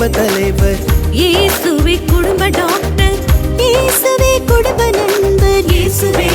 குடும்ப 0.00 0.18
தலைவர். 0.18 0.78
இயேசுவே 1.12 1.94
குடும்ப 2.10 2.44
டாக்டர். 2.58 3.16
இயேசுவே 3.64 4.30
குடும்ப 4.50 4.84
நண்பர். 4.96 5.66
இயேசுவே 5.72 6.28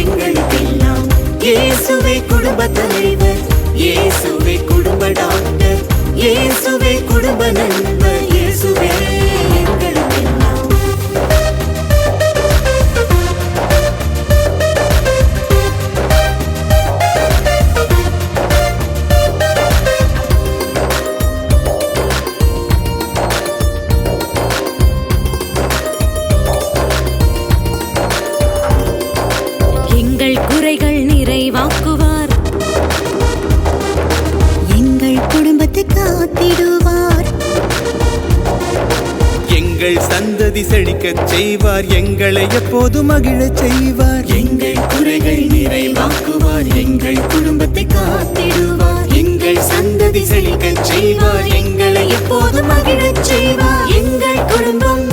எங்களுக்கெல்லாம். 0.00 1.08
இயேசுவே 1.46 2.14
குடும்ப 2.30 2.68
தலைவர். 2.78 3.40
இயேசுவே 3.84 4.54
குடும்ப 4.70 5.08
டாக்டர். 5.20 5.82
இயேசுவே 6.22 6.92
குடும்ப 7.10 7.50
நண்பர். 7.58 7.91
காத்திடுவார். 35.86 37.28
எங்கள் 39.48 39.98
சந்ததி 40.10 40.62
செழிக்கச் 40.70 41.24
செய்வார் 41.24 41.86
எங்களை 41.86 42.46
எப்போதும் 42.50 43.06
மகிழச் 43.06 43.56
செய்வார். 43.56 44.24
எங்கள் 44.24 44.78
குறைகள் 44.88 45.44
நிறைவாக்குவார் 45.54 46.74
எங்கள் 46.74 47.20
குடும்பத்தை 47.26 47.86
காத்திடுவார். 47.86 49.08
எங்கள் 49.14 49.60
சந்ததி 49.72 50.22
செழிக்கச் 50.32 50.82
செய்வார் 50.82 51.46
எங்களை 51.46 52.08
எப்போதும் 52.08 52.66
மகிழச் 52.66 53.24
செய்வார். 53.24 53.86
எங்கள் 53.88 54.44
குடும்பம் 54.48 55.06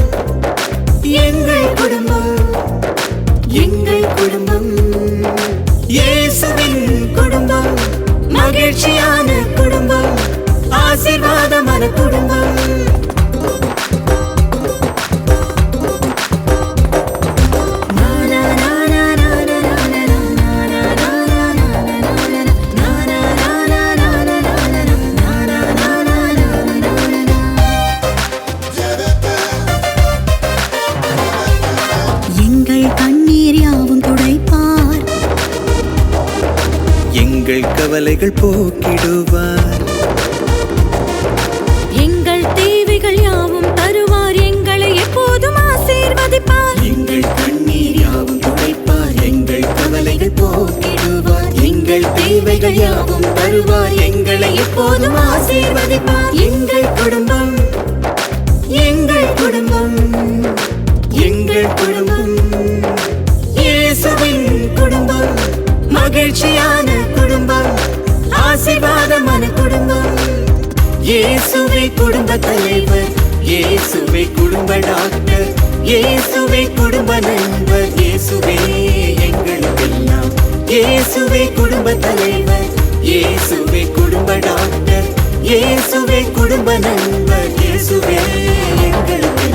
எங்கள் 1.01 1.73
குடும்பம் 1.75 2.37
எங்கள் 3.47 4.05
குடும்பம். 4.15 4.71
இயேசுவின் 5.87 7.11
குடும்பம் 7.15 7.73
மகிழ்ச்சியான 8.27 9.31
குடும்பம். 9.55 9.78
ஆசீர்வாதமான 11.31 11.87
குடும்பம் 11.95 12.47
எங்கள் 37.21 37.65
கவலைகள் 37.77 38.37
தேவைகள் 52.39 52.77
யாவும் 52.81 53.25
தருவார் 53.37 53.93
எங்களை 54.05 54.49
எப்போதும் 54.61 55.15
ஆசீர்வதிப்பார். 55.31 56.35
எங்கள் 56.45 56.85
குடும்பம் 56.99 57.51
எங்கள் 58.83 59.27
குடும்பம் 59.39 59.97
எங்கள் 61.25 61.67
குடும்பம். 61.81 62.31
இயேசுவின் 63.59 64.47
குடும்பம் 64.79 65.35
மகிழ்ச்சியான 65.97 66.87
குடும்பம் 67.17 67.71
ஆசீர்வாதமான 68.45 69.43
குடும்பம். 69.59 70.17
இயேசுவை 71.09 71.85
குடும்ப 72.01 72.37
தலைவர் 72.47 73.13
இயேசுவை 73.51 74.25
குடும்ப 74.39 74.79
டாக்டர் 74.89 75.49
இயேசுவை 75.91 76.63
குடும்ப 76.79 77.19
நண்பர் 77.29 77.91
இயேசுவே. 78.03 78.59
இயேசுவே 80.79 81.41
குடும்ப 81.55 81.93
தலைவர் 82.03 82.67
இயேசுவே 83.07 83.81
குடும்ப 83.95 84.35
டாக்டர் 84.45 85.07
இயேசுவே 85.47 86.19
குடும்ப 86.37 86.77
நண்பர் 86.85 87.49
இயேசுவே 87.61 88.15
எங்களுக்கு 88.87 89.48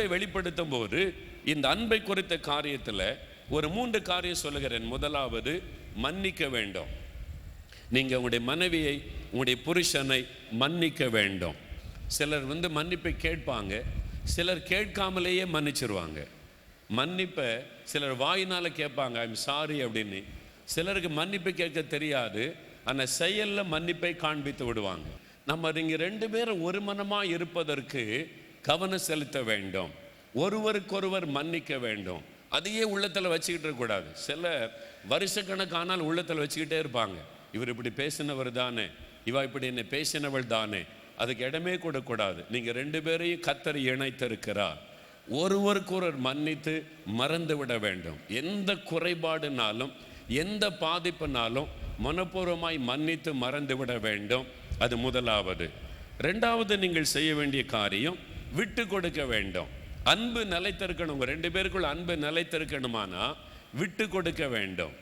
அன்பை 0.00 0.16
வெளிப்படுத்தும் 0.16 0.70
போது 0.72 1.00
இந்த 1.52 1.64
அன்பை 1.74 1.96
குறித்த 2.02 2.34
காரியத்தில் 2.50 3.02
ஒரு 3.54 3.66
மூன்று 3.74 3.98
காரியம் 4.10 4.40
சொல்லுகிறேன். 4.42 4.86
முதலாவது 4.92 5.52
மன்னிக்க 6.04 6.42
வேண்டும். 6.54 6.90
நீங்கள் 7.94 8.18
உங்களுடைய 8.18 8.42
மனைவியை 8.50 8.94
உங்களுடைய 9.32 9.56
புருஷனை 9.66 10.18
மன்னிக்க 10.62 11.02
வேண்டும். 11.16 11.58
சிலர் 12.16 12.46
வந்து 12.52 12.68
மன்னிப்பை 12.78 13.12
கேட்பாங்க 13.26 13.82
சிலர் 14.34 14.64
கேட்காமலேயே 14.72 15.44
மன்னிச்சிருவாங்க. 15.56 16.18
மன்னிப்பை 16.98 17.48
சிலர் 17.92 18.16
வாயினால் 18.24 18.76
கேட்பாங்க 18.80 19.16
ஐம் 19.26 19.38
சாரி 19.46 19.78
அப்படின்னு. 19.86 20.22
சிலருக்கு 20.74 21.12
மன்னிப்பு 21.20 21.52
கேட்க 21.62 21.80
தெரியாது 21.96 22.44
ஆனால் 22.88 23.14
செயலில் 23.20 23.70
மன்னிப்பை 23.74 24.14
காண்பித்து 24.26 24.64
விடுவாங்க. 24.70 25.08
நம்ம 25.50 25.78
இங்கே 25.84 25.96
ரெண்டு 26.08 26.26
பேரும் 26.36 26.62
ஒரு 26.68 26.80
மனமாக 26.90 27.32
இருப்பதற்கு 27.36 28.04
கவனம் 28.62 28.98
செலுத்த 28.98 29.42
வேண்டும். 29.42 29.90
ஒருவருக்கொருவர் 30.34 31.26
மன்னிக்க 31.26 31.78
வேண்டும். 31.78 32.22
அதையே 32.48 32.82
உள்ளத்தில் 32.82 33.26
வச்சுக்கிட்டு 33.26 33.66
இருக்கக்கூடாது 33.66 34.06
சில 34.12 34.70
வருஷக்கணக்கானால் 35.10 35.98
உள்ளத்தில் 35.98 36.38
வச்சுக்கிட்டே 36.38 36.84
இருப்பாங்க. 36.84 37.16
இவர் 37.52 37.68
இப்படி 37.68 37.90
பேசினவர் 37.96 38.52
தானே? 38.52 38.86
இவா 39.24 39.42
இப்படி 39.42 39.66
என்னை 39.66 39.84
பேசினவள் 39.90 40.46
தானே? 40.46 40.82
அதுக்கு 41.16 41.44
இடமே 41.44 41.78
கொடுக்கூடாது 41.78 42.44
நீங்கள் 42.50 42.74
ரெண்டு 42.74 43.02
பேரையும் 43.02 43.40
கத்தர் 43.40 43.78
இணைத்திருக்கிறார். 43.90 44.76
ஒருவருக்கொருவர் 45.28 46.16
மன்னித்து 46.16 46.84
மறந்து 47.06 47.56
விட 47.56 47.78
வேண்டும். 47.78 48.16
எந்த 48.28 48.74
குறைபாடுனாலும் 48.74 49.92
எந்த 50.28 50.70
பாதிப்புனாலும் 50.70 51.66
மனப்பூர்வமாய் 52.04 52.78
மன்னித்து 52.78 53.34
மறந்து 53.34 53.76
விட 53.76 53.98
வேண்டும். 53.98 54.46
அது 54.78 54.96
முதலாவது. 54.96 55.70
ரெண்டாவது 56.20 56.76
நீங்கள் 56.76 57.04
செய்ய 57.04 57.34
வேண்டிய 57.34 57.64
காரியம் 57.64 58.29
விட்டு 58.58 58.86
கொடுக்க 58.86 59.24
வேண்டும். 59.24 59.70
அன்பு 60.12 60.44
நிலைத்திருக்கணும். 60.44 61.14
உங்கள் 61.16 61.32
ரெண்டு 61.34 61.48
பேருக்குள்ள 61.48 61.88
அன்பு 61.94 62.16
நிலைத்திருக்கணுமானா 62.16 63.24
விட்டு 63.80 64.08
கொடுக்க 64.08 64.48
வேண்டும். 64.48 64.94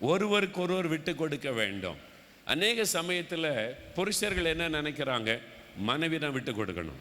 ஒருவருக்கொருவர் 0.00 0.88
விட்டு 0.88 1.14
கொடுக்க 1.14 1.50
வேண்டும். 1.50 1.98
அநேக 2.44 2.84
சமயத்தில் 2.84 3.50
புருஷர்கள் 3.94 4.52
என்ன 4.52 4.68
நினைக்கிறாங்க? 4.68 5.40
மனைவி 5.90 6.18
தான் 6.18 6.32
விட்டு 6.32 6.52
கொடுக்கணும் 6.52 7.00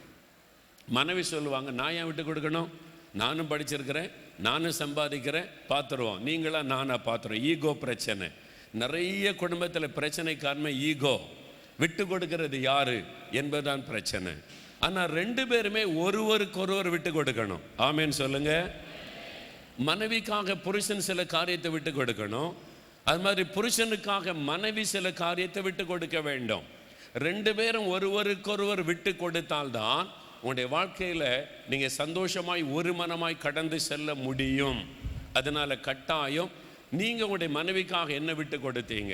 மனைவி 0.88 1.24
சொல்லுவாங்க 1.24 1.72
நான் 1.72 1.94
ஏன் 1.94 2.06
விட்டு 2.06 2.24
கொடுக்கணும் 2.24 2.70
நானும் 3.14 3.50
படிச்சிருக்கிறேன் 3.50 4.10
நானும் 4.40 4.78
சம்பாதிக்கிறேன் 4.80 5.50
பார்த்துருவோம் 5.70 6.20
நீங்களா 6.20 6.62
நானாக 6.62 7.00
பார்த்துருவோம் 7.10 7.46
ஈகோ 7.52 7.74
பிரச்சனை. 7.74 8.28
நிறைய 8.82 9.36
குடும்பத்தில் 9.36 9.96
பிரச்சனை 9.98 10.38
காரணம் 10.38 10.80
ஈகோ. 10.90 11.16
விட்டு 11.78 12.08
கொடுக்கிறது 12.08 12.62
யாரு? 12.62 13.04
என்பதுதான் 13.32 13.84
பிரச்சனை. 13.86 14.32
ஆனால் 14.86 15.12
ரெண்டு 15.20 15.44
பேருமே 15.50 15.84
ஒருவருக்கொருவர் 16.04 16.90
விட்டு 16.94 17.12
கொடுக்கணும். 17.18 17.64
ஆமேன்னு 17.88 18.16
சொல்லுங்க. 18.22 18.52
மனைவிக்காக 19.90 20.56
புருஷன் 20.66 21.06
சில 21.10 21.22
காரியத்தை 21.36 21.70
விட்டு 21.76 21.92
கொடுக்கணும். 22.00 22.52
அது 23.10 23.22
மாதிரி 23.26 23.44
புருஷனுக்காக 23.56 24.34
மனைவி 24.50 24.84
சில 24.96 25.06
காரியத்தை 25.24 25.62
விட்டு 25.68 25.84
கொடுக்க 25.92 26.18
வேண்டும். 26.28 26.66
ரெண்டு 27.26 27.52
பேரும் 27.58 27.88
ஒருவருக்கொருவர் 27.96 28.82
விட்டு 28.90 29.12
கொடுத்தால்தான் 29.24 30.04
உங்களுடைய 30.42 30.68
வாழ்க்கையில் 30.76 31.28
நீங்கள் 31.72 31.96
சந்தோஷமாய் 32.02 32.64
ஒரு 32.78 32.92
மனமாய் 33.02 33.44
கடந்து 33.46 33.78
செல்ல 33.90 34.16
முடியும். 34.26 34.80
அதனால் 35.40 35.82
கட்டாயம் 35.88 36.52
நீங்கள் 37.00 37.26
உங்களுடைய 37.28 37.52
மனைவிக்காக 37.60 38.10
என்ன 38.20 38.32
விட்டு 38.40 38.58
கொடுத்தீங்க? 38.66 39.14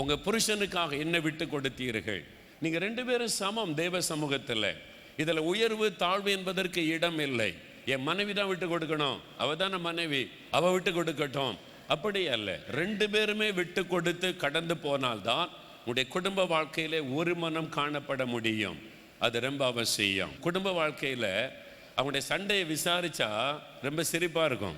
உங்கள் 0.00 0.22
புருஷனுக்காக 0.26 0.98
என்ன 1.04 1.16
விட்டு 1.26 1.46
கொடுத்தீர்கள்? 1.54 2.22
நீங்கள் 2.62 2.84
ரெண்டு 2.86 3.04
பேரும் 3.10 3.32
சமம் 3.42 3.72
தேவ 3.82 4.00
சமூகத்தில். 4.10 4.68
இதில் 5.16 5.38
உயர்வு 5.38 5.96
தாழ்வு 5.96 6.30
என்பதற்கு 6.30 6.86
இடம் 6.86 7.18
இல்லை. 7.18 7.54
என் 7.86 8.02
மனைவி 8.02 8.32
தான் 8.32 8.46
விட்டு 8.46 8.78
கொடுக்கணும். 8.78 9.18
அவ 9.38 9.56
தானே 9.56 9.76
மனைவி. 9.76 10.30
அவ 10.50 10.72
விட்டு 10.72 10.90
கொடுக்கட்டும். 10.90 11.56
அப்படி 11.88 12.28
அல்ல. 12.28 12.58
ரெண்டு 12.70 13.10
பேருமே 13.10 13.52
விட்டு 13.52 13.86
கொடுத்து 13.86 14.36
கடந்து 14.36 14.76
போனால்தான் 14.76 15.48
உடைய 15.84 16.08
குடும்ப 16.08 16.44
வாழ்க்கையிலே 16.44 17.00
ஒரு 17.00 17.34
மனம் 17.34 17.72
காணப்பட 17.76 18.24
முடியும். 18.26 18.78
அது 19.18 19.40
ரொம்ப 19.40 19.66
அவசியம். 19.66 20.30
குடும்ப 20.40 20.72
வாழ்க்கையில் 20.72 21.48
அவங்களுடைய 21.96 22.18
சண்டையை 22.18 22.66
விசாரிச்சா 22.70 23.58
ரொம்ப 23.82 24.04
சிரிப்பாக 24.12 24.44
இருக்கும். 24.44 24.76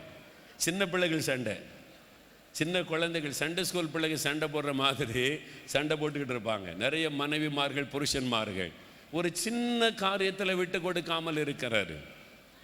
சின்ன 0.57 0.87
பிள்ளைகள் 0.87 1.21
சண்டை. 1.21 1.53
சின்ன 2.51 2.83
குழந்தைகள் 2.83 3.33
சண்டை 3.33 3.65
ஸ்கூல் 3.65 3.89
பிள்ளைகள் 3.89 4.19
சண்டை 4.19 4.49
போடுற 4.49 4.73
மாதிரி 4.73 5.39
சண்டை 5.65 5.97
போட்டுக்கிட்டு 5.97 6.37
இருப்பாங்க. 6.37 6.75
நிறைய 6.75 7.11
மனைவிமார்கள் 7.11 7.91
புருஷன்மார்கள். 7.91 8.73
ஒரு 9.13 9.31
சின்ன 9.33 9.91
காரியத்தில் 9.91 10.55
விட்டு 10.55 10.81
கொடுக்காமல் 10.81 11.37
இருக்கிறாரு. 11.37 11.97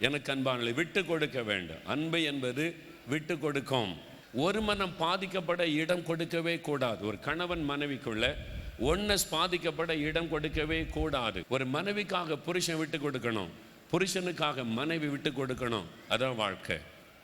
எனக்கு 0.01 0.33
அன்பானலை 0.33 0.75
விட்டு 0.75 1.05
கொடுக்க 1.05 1.43
வேண்டும். 1.43 1.87
அன்பு 1.87 2.23
என்பது 2.23 2.75
விட்டு 3.07 3.39
கொடுக்கும். 3.39 3.97
ஒரு 4.35 4.61
மனம் 4.61 4.95
பாதிக்கப்பட 5.01 5.75
இடம் 5.75 6.05
கொடுக்கவே 6.05 6.61
கூடாது. 6.61 7.07
ஒரு 7.07 7.19
கணவன் 7.19 7.71
மனைவிக்குள்ள 7.71 8.35
ஒன்னஸ் 8.81 9.27
பாதிக்கப்பட 9.31 10.01
இடம் 10.01 10.29
கொடுக்கவே 10.29 10.85
கூடாது. 10.85 11.45
ஒரு 11.49 11.67
மனைவிக்காக 11.67 12.37
புருஷன் 12.37 12.77
விட்டு 12.77 12.99
கொடுக்கணும். 12.99 13.49
புருஷனுக்காக 13.93 14.65
மனைவி 14.65 15.07
விட்டு 15.07 15.31
கொடுக்கணும். 15.31 15.85
அதான் 16.11 16.35
வாழ்க்கை. 16.35 16.77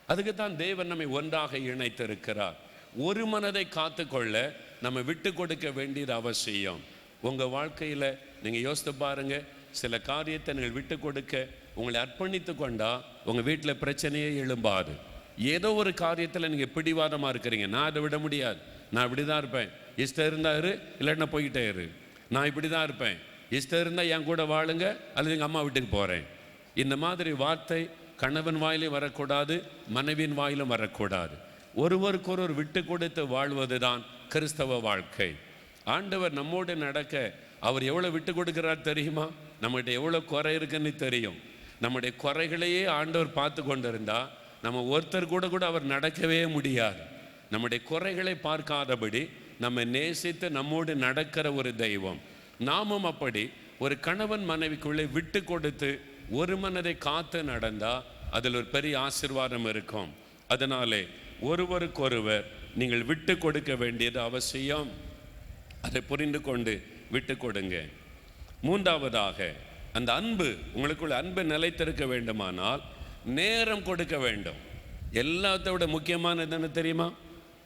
அதுக்கு 0.07 0.35
தான் 0.35 0.57
தேவன் 0.57 0.87
நம்மை 0.87 1.05
ஒன்றாக 1.05 1.57
இணைத்திருக்கிறார். 1.57 2.53
ஒரு 2.97 3.25
மனதை 3.25 3.69
காத்துக்கொள்ள 3.69 4.55
நம்ம 4.81 5.01
விட்டு 5.01 5.33
கொடுக்க 5.33 5.71
வேண்டியது 5.71 6.13
அவசியம். 6.13 6.79
உங்கள் 7.21 7.47
வாழ்க்கையில் 7.47 8.17
நீங்கள் 8.43 8.65
யோசித்து 8.67 8.93
பாருங்க 9.05 9.35
சில 9.79 9.93
காரியத்தை 10.09 10.53
நீங்கள் 10.57 10.75
விட்டு 10.77 10.95
கொடுக்க 11.05 11.33
உங்களை 11.79 11.97
அர்ப்பணித்து 12.03 12.53
கொண்டா 12.55 12.91
உங்கள் 13.29 13.47
வீட்டில் 13.49 13.79
பிரச்சனையே 13.83 14.29
எழும்பாது. 14.43 14.93
ஏதோ 15.53 15.69
ஒரு 15.81 15.91
காரியத்தில் 16.03 16.51
நீங்கள் 16.53 16.73
பிடிவாதமாக 16.75 17.31
இருக்கிறீங்க. 17.33 17.67
நான் 17.75 17.87
அதை 17.89 17.99
விட 18.05 18.17
முடியாது. 18.25 18.59
நான் 18.93 19.05
இப்படி 19.07 19.23
தான் 19.25 19.41
இருப்பேன். 19.43 19.69
இஷ்டம் 20.03 20.29
இருந்தா 20.31 20.51
இரு 20.59 20.71
இல்லைன்னா 20.99 21.27
போய்கிட்டே 21.33 21.63
இரு. 21.71 21.85
நான் 22.35 22.47
இப்படி 22.51 22.69
தான் 22.73 22.85
இருப்பேன். 22.87 23.17
இஷ்டம் 23.57 23.81
இருந்தால் 23.83 24.11
என் 24.15 24.27
கூட 24.29 24.43
வாழுங்க 24.53 24.85
அல்லது 25.15 25.35
எங்கள் 25.35 25.49
அம்மா 25.49 25.61
வீட்டுக்கு 25.65 25.91
போகிறேன் 25.97 26.25
இந்த 26.83 26.95
மாதிரி 27.03 27.31
வார்த்தை 27.43 27.81
கணவன் 28.23 28.59
வாயிலும் 28.63 28.95
வரக்கூடாது 28.95 29.55
மனைவியின் 29.97 30.37
வாயிலும் 30.39 30.73
வரக்கூடாது. 30.73 31.35
ஒருவருக்கொருவர் 31.83 32.53
விட்டு 32.59 32.81
கொடுத்து 32.89 33.21
வாழ்வது 33.35 33.77
தான் 33.85 34.01
கிறிஸ்தவ 34.33 34.79
வாழ்க்கை. 34.87 35.29
ஆண்டவர் 35.95 36.33
நம்மோடு 36.39 36.73
நடக்க 36.87 37.15
அவர் 37.67 37.83
எவ்வளோ 37.91 38.09
விட்டு 38.15 38.31
கொடுக்கிறார் 38.33 38.87
தெரியுமா? 38.89 39.25
நம்மகிட்ட 39.61 39.91
எவ்வளோ 39.99 40.19
குறை 40.33 40.51
இருக்குன்னு 40.55 40.91
தெரியும். 41.05 41.37
நம்முடைய 41.83 42.11
குறைகளையே 42.23 42.83
ஆண்டவர் 42.99 43.37
பார்த்து 43.39 43.61
கொண்டிருந்தா 43.63 44.19
நம்ம 44.65 44.83
ஒருத்தர் 44.93 45.31
கூட 45.33 45.45
கூட 45.49 45.63
அவர் 45.71 45.85
நடக்கவே 45.95 46.39
முடியாது. 46.55 47.01
நம்முடைய 47.51 47.79
குறைகளை 47.91 48.33
பார்க்காதபடி 48.47 49.21
நம்ம 49.63 49.83
நேசித்து 49.95 50.47
நம்மோடு 50.57 50.93
நடக்கிற 51.05 51.47
ஒரு 51.59 51.71
தெய்வம். 51.75 52.19
நாமும் 52.69 53.07
அப்படி 53.11 53.43
ஒரு 53.83 53.95
கணவன் 53.99 54.45
மனைவிக்குள்ளே 54.49 55.05
விட்டு 55.17 55.39
கொடுத்து 55.43 55.89
ஒரு 56.39 56.55
மனதை 56.57 56.93
காத்து 57.07 57.39
நடந்தால் 57.43 58.05
அதில் 58.37 58.57
ஒரு 58.59 58.67
பெரிய 58.75 58.93
ஆசிர்வாதம் 59.05 59.67
இருக்கும். 59.71 60.09
அதனாலே 60.47 61.01
ஒருவருக்கொருவர் 61.49 62.45
நீங்கள் 62.79 63.03
விட்டு 63.09 63.33
கொடுக்க 63.37 63.71
வேண்டியது 63.75 64.19
அவசியம். 64.19 64.89
அதை 65.81 66.01
புரிந்து 66.11 66.41
கொண்டு 66.41 66.73
விட்டு 67.11 67.37
கொடுங்க 67.37 67.83
மூன்றாவதாக 68.61 69.53
அந்த 69.93 70.13
அன்பு 70.13 70.57
உங்களுக்குள்ள 70.75 71.09
அன்பு 71.09 71.43
நிலைத்திருக்க 71.43 72.05
வேண்டுமானால் 72.05 72.81
நேரம் 73.25 73.83
கொடுக்க 73.83 74.17
வேண்டும். 74.17 74.55
எல்லாத்த 75.13 75.71
விட 75.71 75.87
முக்கியமானது 75.87 76.55
என்ன 76.55 76.67
தெரியுமா? 76.67 77.13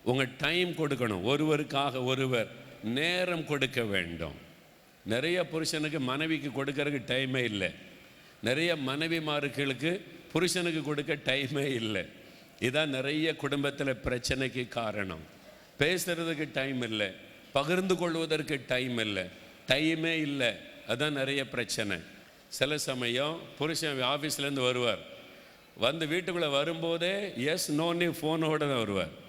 உங்கள் 0.04 0.30
டைம் 0.38 0.69
கொடுக்கணும். 0.69 1.24
ஒருவருக்காக 1.24 2.04
ஒருவர் 2.04 2.48
நேரம் 2.84 3.45
கொடுக்க 3.45 3.84
வேண்டும். 3.84 4.34
நிறைய 5.06 5.48
புருஷனுக்கு 5.48 6.00
மனைவிக்கு 6.00 6.63
கொடுக்கறதுக்கு 6.63 7.01
டைமே 7.06 7.38
இல்லை. 7.38 7.72
நிறைய 8.42 8.75
மனைவிமார்களுக்கு 8.75 10.01
புருஷனுக்கு 10.31 10.84
கொடுக்க 10.84 11.16
டைமே 11.16 11.66
இல்லை. 11.66 12.06
இதான் 12.60 12.86
நிறைய 12.86 13.36
குடும்பத்தில் 13.36 14.01
பிரச்சனைக்கு 14.04 14.68
காரணம். 14.68 15.24
பேசுறதுக்கு 15.80 16.50
டைம் 16.54 16.81
இல்லை. 16.81 17.31
பகிர்ந்து 17.54 17.96
கொள்வதற்கு 17.96 18.64
டைம் 18.68 18.98
இல்லை. 18.98 19.24
டைமே 19.68 20.14
இல்லை. 20.22 20.52
அதுதான் 20.88 21.14
நிறைய 21.14 21.50
பிரச்சனை. 21.50 21.98
சில 22.48 22.78
சமயம் 22.78 23.40
புருஷன் 23.58 24.02
ஆஃபீஸ்லேருந்து 24.02 24.64
வருவார். 24.64 25.00
வந்து 25.78 26.08
வீட்டுக்குள்ளே 26.08 26.50
வரும்போதே 26.50 27.34
எஸ் 27.38 27.72
நோன்னு 27.72 28.14
ஃபோனோட 28.22 28.58
தான் 28.58 28.78
வருவார். 28.78 29.22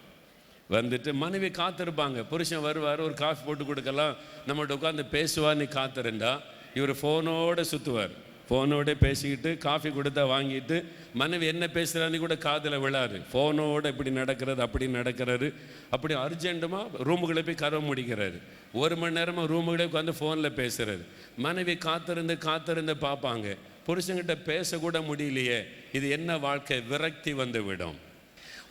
வந்துட்டு 0.70 1.12
மனைவி 1.12 1.48
காத்திருப்பாங்க. 1.48 2.24
புருஷன் 2.28 2.60
வருவார் 2.60 3.00
ஒரு 3.00 3.14
காஃபி 3.14 3.46
போட்டு 3.46 3.64
கொடுக்கலாம். 3.64 4.16
நம்மகிட்ட 4.48 4.76
உட்காந்து 4.76 5.04
பேசுவான்னு 5.10 5.68
காத்திருந்தா 5.68 6.40
இவர் 6.74 6.92
ஃபோனோடு 6.92 7.64
சுற்றுவார் 7.70 8.10
ஃபோனோட 8.48 8.94
பேசிக்கிட்டு 9.02 9.50
காஃபி 9.58 9.88
கொடுத்தா 9.88 10.22
வாங்கிட்டு 10.32 10.76
மனைவி 11.20 11.46
என்ன 11.46 11.64
பேசுகிறான்னு 11.76 12.18
கூட 12.24 12.34
காதில் 12.36 12.78
விழாது. 12.78 13.18
ஃபோனோட 13.32 13.84
இப்படி 13.92 14.10
நடக்கிறது 14.10 14.60
அப்படி 14.66 14.86
நடக்கிறாரு 14.86 15.48
அப்படி 15.90 16.14
அர்ஜென்ட்டுமாக 16.14 17.02
ரூமுக்குள்ளே 17.08 17.44
போய் 17.46 17.62
கதவை 17.62 17.84
முடிக்கிறாரு. 17.90 18.38
ஒரு 18.82 18.96
மணி 18.96 19.16
நேரமாக 19.18 19.52
ரூமுக்குள்ளே 19.52 19.86
உட்காந்து 19.90 20.14
ஃபோனில் 20.20 20.56
பேசுகிறாரு 20.60 21.04
மனைவி 21.46 21.76
காத்திருந்து 21.86 22.36
காத்திருந்து 22.38 22.96
பார்ப்பாங்க. 23.06 23.56
புருஷங்கிட்ட 23.86 24.34
பேசக்கூட 24.50 24.98
முடியலையே. 25.08 25.58
இது 25.96 26.06
என்ன 26.18 26.38
வாழ்க்கை? 26.44 26.80
விரக்தி 26.92 27.32
வந்து 27.42 27.62
விடும் 27.64 27.98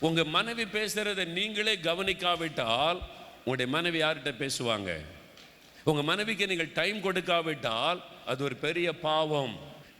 உங்கள் 0.06 0.32
மனைவி 0.36 0.64
பேசுகிறத 0.78 1.26
நீங்களே 1.38 1.74
கவனிக்காவிட்டால் 1.88 2.98
உங்களுடைய 3.44 3.68
மனைவி 3.76 3.98
யார்கிட்ட 4.02 4.32
பேசுவாங்க? 4.44 4.90
உங்கள் 5.84 6.08
மனைவிக்கு 6.10 6.44
நீங்கள் 6.46 6.74
டைம் 6.80 6.98
கொடுக்காவிட்டால் 7.06 8.00
அது 8.30 8.40
ஒரு 8.48 8.56
பெரிய 8.66 8.88
பாவம். 9.06 9.54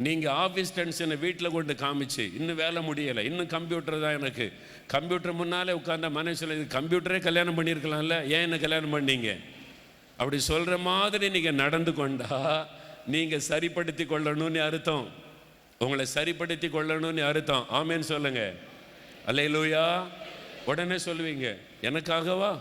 நீங்கள் 0.05 0.35
ஆஃபீஸ் 0.45 0.75
டென்ஷனை 0.77 1.17
வீட்டில் 1.25 1.55
கொண்டு 1.57 1.75
காமிச்சு 1.83 2.25
இன்னும் 2.39 2.61
வேலை 2.63 2.81
முடியலை 2.89 3.23
இன்னும் 3.31 3.51
கம்ப்யூட்டர் 3.57 4.03
தான் 4.05 4.17
எனக்கு. 4.21 4.47
கம்ப்யூட்டர் 4.95 5.39
முன்னாலே 5.41 5.73
உட்காந்த 5.81 6.09
மனசில் 6.19 6.55
இது 6.57 6.65
கம்ப்யூட்டரே 6.79 7.21
கல்யாணம் 7.27 7.59
பண்ணியிருக்கலாம்ல 7.59 8.17
ஏன் 8.35 8.45
என்ன 8.47 8.59
கல்யாணம் 8.65 8.95
பண்ணீங்க? 8.97 9.31
அப்படி 10.17 10.39
சொல்கிற 10.51 10.75
மாதிரி 10.89 11.29
நீங்கள் 11.37 11.61
நடந்து 11.65 11.95
கொண்டா 12.01 12.41
நீங்கள் 13.15 13.47
சரிப்படுத்தி 13.51 14.05
கொள்ளணும்னு 14.05 14.61
அர்த்தம். 14.69 15.07
உங்களை 15.85 16.05
சரிப்படுத்தி 16.17 16.69
கொள்ளணும்னு 16.69 17.23
அர்த்தம். 17.31 17.65
ஆமேன்னு 17.79 18.07
சொல்லுங்க. 18.13 18.43
அல்லையிலூயா 19.31 19.87
உடனே 20.71 20.97
சொல்லுவீங்க 21.09 21.49
எனக்காகவா? 21.89 22.53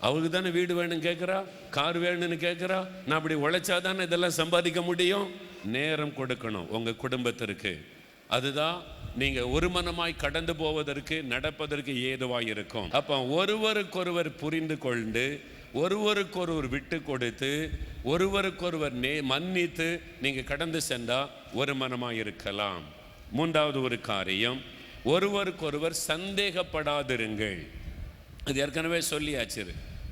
அவருக்கு 0.00 0.30
தானே 0.30 0.50
வீடு 0.50 0.82
வேணும்னு 0.82 1.06
கேட்குறா? 1.08 1.44
கார் 1.70 2.00
வேணும்னு 2.00 2.36
கேட்குறா? 2.46 2.86
நான் 3.06 3.18
அப்படி 3.18 3.34
உழைச்சா 3.34 3.80
தானே 3.80 4.02
இதெல்லாம் 4.02 4.30
சம்பாதிக்க 4.30 4.82
முடியும்? 4.82 5.30
நேரம் 5.64 6.12
கொடுக்கணும் 6.18 6.66
உங்கள் 6.66 6.96
குடும்பத்திற்கு. 6.96 7.84
அதுதான் 8.28 8.82
நீங்கள் 9.16 9.42
ஒரு 9.42 9.68
மனமாய் 9.68 10.16
கடந்து 10.16 10.56
போவதற்கு 10.56 11.22
நடப்பதற்கு 11.22 12.02
ஏதுவாக 12.02 12.42
இருக்கும். 12.42 12.90
அப்போ 12.90 13.24
ஒருவருக்கொருவர் 13.24 14.34
புரிந்து 14.34 14.78
கொண்டு 14.78 15.40
ஒருவருக்கொருவர் 15.72 16.68
விட்டு 16.68 17.02
கொடுத்து 17.02 17.70
ஒருவருக்கொருவர் 18.02 18.92
நே 18.92 19.20
மன்னித்து 19.20 20.02
நீங்கள் 20.20 20.44
கடந்து 20.44 20.80
சென்றால் 20.80 21.30
ஒரு 21.54 21.74
இருக்கலாம். 22.14 22.82
மூன்றாவது 23.30 23.82
ஒரு 23.82 24.00
காரியம் 24.00 24.60
ஒருவருக்கொருவர் 25.04 25.96
சந்தேகப்படாதிருங்கள். 26.08 27.66
இது 28.50 28.60
ஏற்கனவே 28.64 28.98
சொல்லியாச்சு 29.12 29.62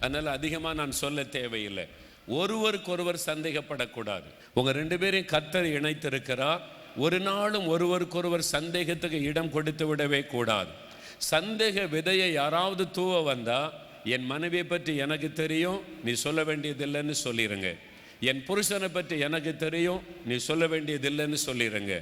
அதனால் 0.04 0.28
அதிகமாக 0.36 0.74
நான் 0.80 0.94
சொல்ல 1.02 1.24
தேவையில்லை. 1.36 1.84
ஒருவருக்கொருவர் 2.38 3.18
சந்தேகப்படக்கூடாது. 3.30 4.28
உங்கள் 4.58 4.76
ரெண்டு 4.80 4.96
பேரையும் 5.02 5.30
கத்தர் 5.34 5.68
இணைத்திருக்கிறார் 5.78 6.62
ஒரு 7.04 7.18
நாளும் 7.28 7.66
ஒருவருக்கொருவர் 7.74 8.44
சந்தேகத்துக்கு 8.56 9.20
இடம் 9.30 9.52
கொடுத்து 9.54 9.84
விடவே 9.88 10.20
கூடாது. 10.34 10.70
சந்தேக 11.32 11.86
விதையை 11.94 12.28
யாராவது 12.40 12.84
தூவ 12.98 13.22
வந்தால் 13.30 13.72
என் 14.14 14.26
மனைவியை 14.32 14.66
பற்றி 14.66 14.92
எனக்கு 15.04 15.28
தெரியும் 15.42 15.80
நீ 16.04 16.12
சொல்ல 16.24 16.40
வேண்டியதில்லைன்னு 16.48 17.16
சொல்லிடுங்க 17.26 17.68
என் 18.30 18.42
புருஷனை 18.48 18.88
பற்றி 18.96 19.14
எனக்கு 19.26 19.52
தெரியும் 19.64 20.02
நீ 20.28 20.36
சொல்ல 20.48 20.64
வேண்டியதில்லைன்னு 20.72 21.38
சொல்லிடுங்க 21.48 21.94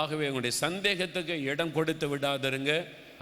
ஆகவே 0.00 0.24
உங்களுடைய 0.30 0.54
சந்தேகத்துக்கு 0.64 1.34
இடம் 1.52 1.76
கொடுத்து 1.76 2.06
விடாதிருங்க. 2.10 2.72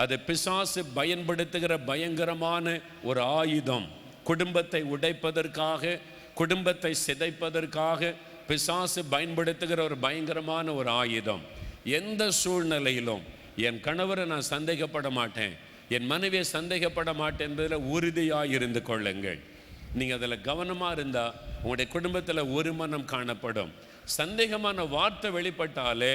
அது 0.03 0.15
பிசாசு 0.29 0.81
பயன்படுத்துகிற 0.99 1.73
பயங்கரமான 1.91 2.67
ஒரு 3.09 3.21
ஆயுதம். 3.41 3.87
குடும்பத்தை 4.29 4.81
உடைப்பதற்காக 4.95 5.99
குடும்பத்தை 6.41 6.93
சிதைப்பதற்காக 7.07 8.11
பிசாசு 8.49 9.01
பயன்படுத்துகிற 9.15 9.81
ஒரு 9.89 9.97
பயங்கரமான 10.05 10.75
ஒரு 10.81 10.91
ஆயுதம். 11.03 11.43
எந்த 11.99 12.23
சூழ்நிலையிலும் 12.43 13.25
என் 13.69 13.81
கணவரை 13.87 14.25
நான் 14.33 14.51
சந்தேகப்பட 14.55 15.09
மாட்டேன். 15.19 15.55
என் 15.97 16.07
மனைவியை 16.13 16.45
சந்தேகப்பட 16.57 17.11
மாட்டேன் 17.23 17.49
என்பதில் 17.49 17.87
உறுதியாக 17.95 18.55
இருந்து 18.57 18.81
கொள்ளுங்கள். 18.83 19.41
நீங்கள் 19.99 20.19
அதில் 20.19 20.47
கவனமாக 20.49 20.97
இருந்தால் 20.99 21.37
உங்களுடைய 21.63 21.89
குடும்பத்தில் 21.97 22.51
ஒரு 22.57 22.73
மனம் 22.81 23.07
காணப்படும். 23.15 23.73
சந்தேகமான 24.19 24.85
வார்த்தை 24.97 25.29
வெளிப்பட்டாலே 25.39 26.15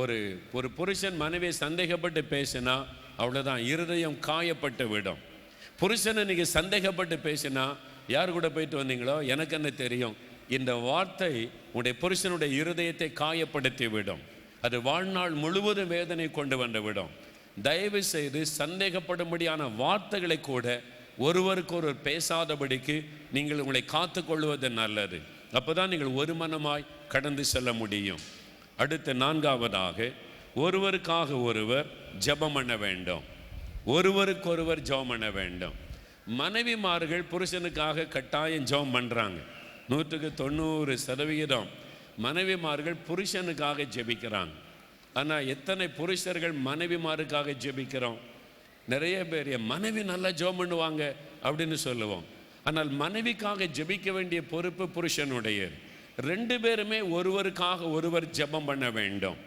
ஒரு 0.00 0.16
ஒரு 0.58 0.68
புருஷன் 0.78 1.18
மனைவியை 1.24 1.54
சந்தேகப்பட்டு 1.64 2.22
பேசினா 2.34 2.76
அவ்வளோதான் 3.18 3.58
இருதயம் 3.58 4.16
காயப்பட்டு 4.26 4.86
விடும். 4.86 5.18
புருஷனை 5.80 6.24
நீங்கள் 6.24 6.52
சந்தேகப்பட்டு 6.52 7.16
பேசினா 7.24 7.76
யார் 8.08 8.30
கூட 8.30 8.48
போயிட்டு 8.48 8.84
வந்தீங்களோ? 8.84 9.26
எனக்கு 9.26 9.54
என்ன 9.54 9.70
தெரியும்? 9.70 10.16
இந்த 10.48 10.74
வார்த்தை 10.74 11.50
உடைய 11.72 11.98
புருஷனுடைய 11.98 12.62
இருதயத்தை 12.62 13.08
காயப்படுத்தி 13.20 13.90
விடும். 13.90 14.20
அது 14.60 14.82
வாழ்நாள் 14.82 15.30
முழுவதும் 15.30 15.86
வேதனை 15.86 16.30
கொண்டு 16.30 16.56
வந்து 16.56 16.82
விடும். 16.82 17.08
தயவு 17.62 18.02
செய்து 18.02 18.42
சந்தேகப்படும்படியான 18.58 19.76
வார்த்தைகளை 19.76 20.40
கூட 20.40 20.82
ஒருவருக்கொருவர் 21.18 22.04
பேசாதபடிக்கு 22.04 23.04
நீங்கள் 23.32 23.58
உங்களை 23.58 23.84
காத்துக்கொள்வது 23.92 24.68
நல்லது. 24.70 25.20
அப்பதான் 25.52 25.88
நீங்கள் 25.88 26.08
ஒரு 26.08 26.34
மனமாய் 26.34 26.86
கடந்து 27.08 27.44
செல்ல 27.44 27.72
முடியும். 27.72 28.18
அடுத்து 28.76 29.14
நான்காவதாக 29.14 30.10
ஒருவருக்காக 30.56 31.42
ஒருவர் 31.42 31.86
ஜெபம் 32.24 32.52
பண்ண 32.52 32.76
வேண்டும். 32.76 33.24
ஒருவருக்கொருவர் 33.94 34.82
ஜெபம் 34.88 35.10
பண்ண 35.12 35.30
வேண்டும். 35.30 35.74
மனைவிமார்கள் 36.40 37.24
புருஷனுக்காக 37.32 38.08
கட்டாயம் 38.08 38.68
ஜெபம் 38.70 38.94
பண்ணுறாங்க 38.96 39.40
நூற்றுக்கு 39.88 40.34
தொண்ணூறு 40.34 40.98
சதவிகிதம் 40.98 41.68
மனைவிமார்கள் 42.26 42.96
புருஷனுக்காக 43.08 43.86
ஜெபிக்கிறாங்க. 43.96 44.54
ஆனால் 45.20 45.46
எத்தனை 45.54 45.86
புருஷர்கள் 45.88 46.54
மனைவிமாருக்காக 46.68 47.56
ஜெபிக்கிறோம்? 47.64 48.20
நிறைய 48.92 49.16
பேர் 49.32 49.48
என் 49.56 49.66
மனைவி 49.72 50.02
நல்லா 50.12 50.30
ஜெபம் 50.40 50.60
பண்ணுவாங்க 50.60 51.02
அப்படின்னு 51.46 51.76
சொல்லுவோம். 51.86 52.24
ஆனால் 52.68 52.90
மனைவிக்காக 53.02 53.68
ஜெபிக்க 53.78 54.12
வேண்டிய 54.12 54.40
பொறுப்பு 54.52 54.84
புருஷனுடைய 54.88 55.70
ரெண்டு 56.28 56.56
பேருமே 56.60 57.00
ஒருவருக்காக 57.00 57.90
ஒருவர் 57.96 58.26
ஜெபம் 58.38 58.68
பண்ண 58.70 58.90
வேண்டும். 58.90 59.38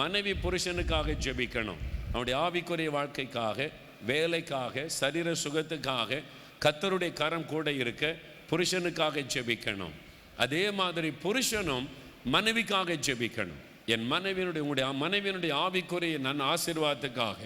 மனைவி 0.00 0.32
புருஷனுக்காக 0.44 1.16
ஜெபிக்கணும். 1.24 1.80
அவனுடைய 2.12 2.36
ஆவிக்குரிய 2.38 2.90
வாழ்க்கைக்காக 2.90 3.70
வேலைக்காக 4.06 4.88
சரீர 4.88 5.32
சுகத்துக்காக 5.44 6.22
கத்தருடைய 6.60 7.12
கரம் 7.12 7.46
கூட 7.46 7.72
இருக்க 7.72 8.16
புருஷனுக்காக 8.50 9.24
ஜெபிக்கணும். 9.34 9.94
அதே 10.36 10.70
மாதிரி 10.70 11.12
புருஷனும் 11.24 11.86
மனைவிக்காக 12.32 12.96
ஜெபிக்கணும். 13.06 13.60
என் 13.86 14.12
மனைவியினுடைய 14.12 14.58
உங்களுடைய 14.58 14.90
மனைவியினுடைய 15.02 15.52
ஆவிக்குரிய 15.64 16.18
நன் 16.18 16.40
ஆசீர்வாதத்துக்காக 16.40 17.36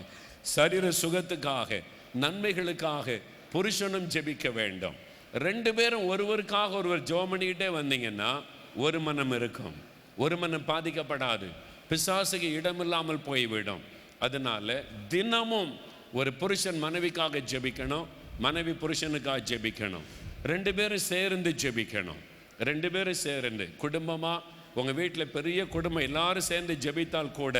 சரீர 0.43 0.89
சுகத்துக்காக 1.03 1.83
நன்மைகளுக்காக 2.21 3.21
புருஷனும் 3.53 4.09
ஜெபிக்க 4.15 4.53
வேண்டும். 4.53 4.95
ரெண்டு 5.33 5.75
பேரும் 5.75 6.09
ஒருவருக்காக 6.11 6.71
ஒருவர் 6.71 7.03
ஜெபம் 7.03 7.79
வந்தீங்கன்னா 7.79 8.43
ஒரு 8.77 9.01
மனம் 9.01 9.33
இருக்கும். 9.33 9.75
ஒரு 10.17 10.37
மனம் 10.37 10.67
பாதிக்கப்படாது. 10.67 11.49
பிசாசுக்கு 11.91 12.53
இடமில்லாமல் 12.53 13.19
போய்விடும். 13.19 13.95
அதனால 14.19 14.85
தினமும் 15.09 15.73
ஒரு 16.19 16.31
புருஷன் 16.41 16.79
மனைவிக்காக 16.85 17.43
ஜெபிக்கணும் 17.53 18.07
மனைவி 18.45 18.73
புருஷனுக்காக 18.83 19.41
ஜெபிக்கணும். 19.51 20.07
ரெண்டு 20.53 20.71
பேரும் 20.75 21.05
சேர்ந்து 21.13 21.51
ஜெபிக்கணும். 21.63 22.21
ரெண்டு 22.69 22.89
பேரும் 22.95 23.21
சேர்ந்து 23.27 23.65
குடும்பமாக 23.85 24.55
உங்கள் 24.81 24.97
வீட்டில் 25.01 25.33
பெரிய 25.37 25.61
குடும்பம் 25.75 26.07
எல்லாரும் 26.09 26.49
சேர்ந்து 26.51 26.75
ஜெபித்தால் 26.85 27.37
கூட 27.41 27.57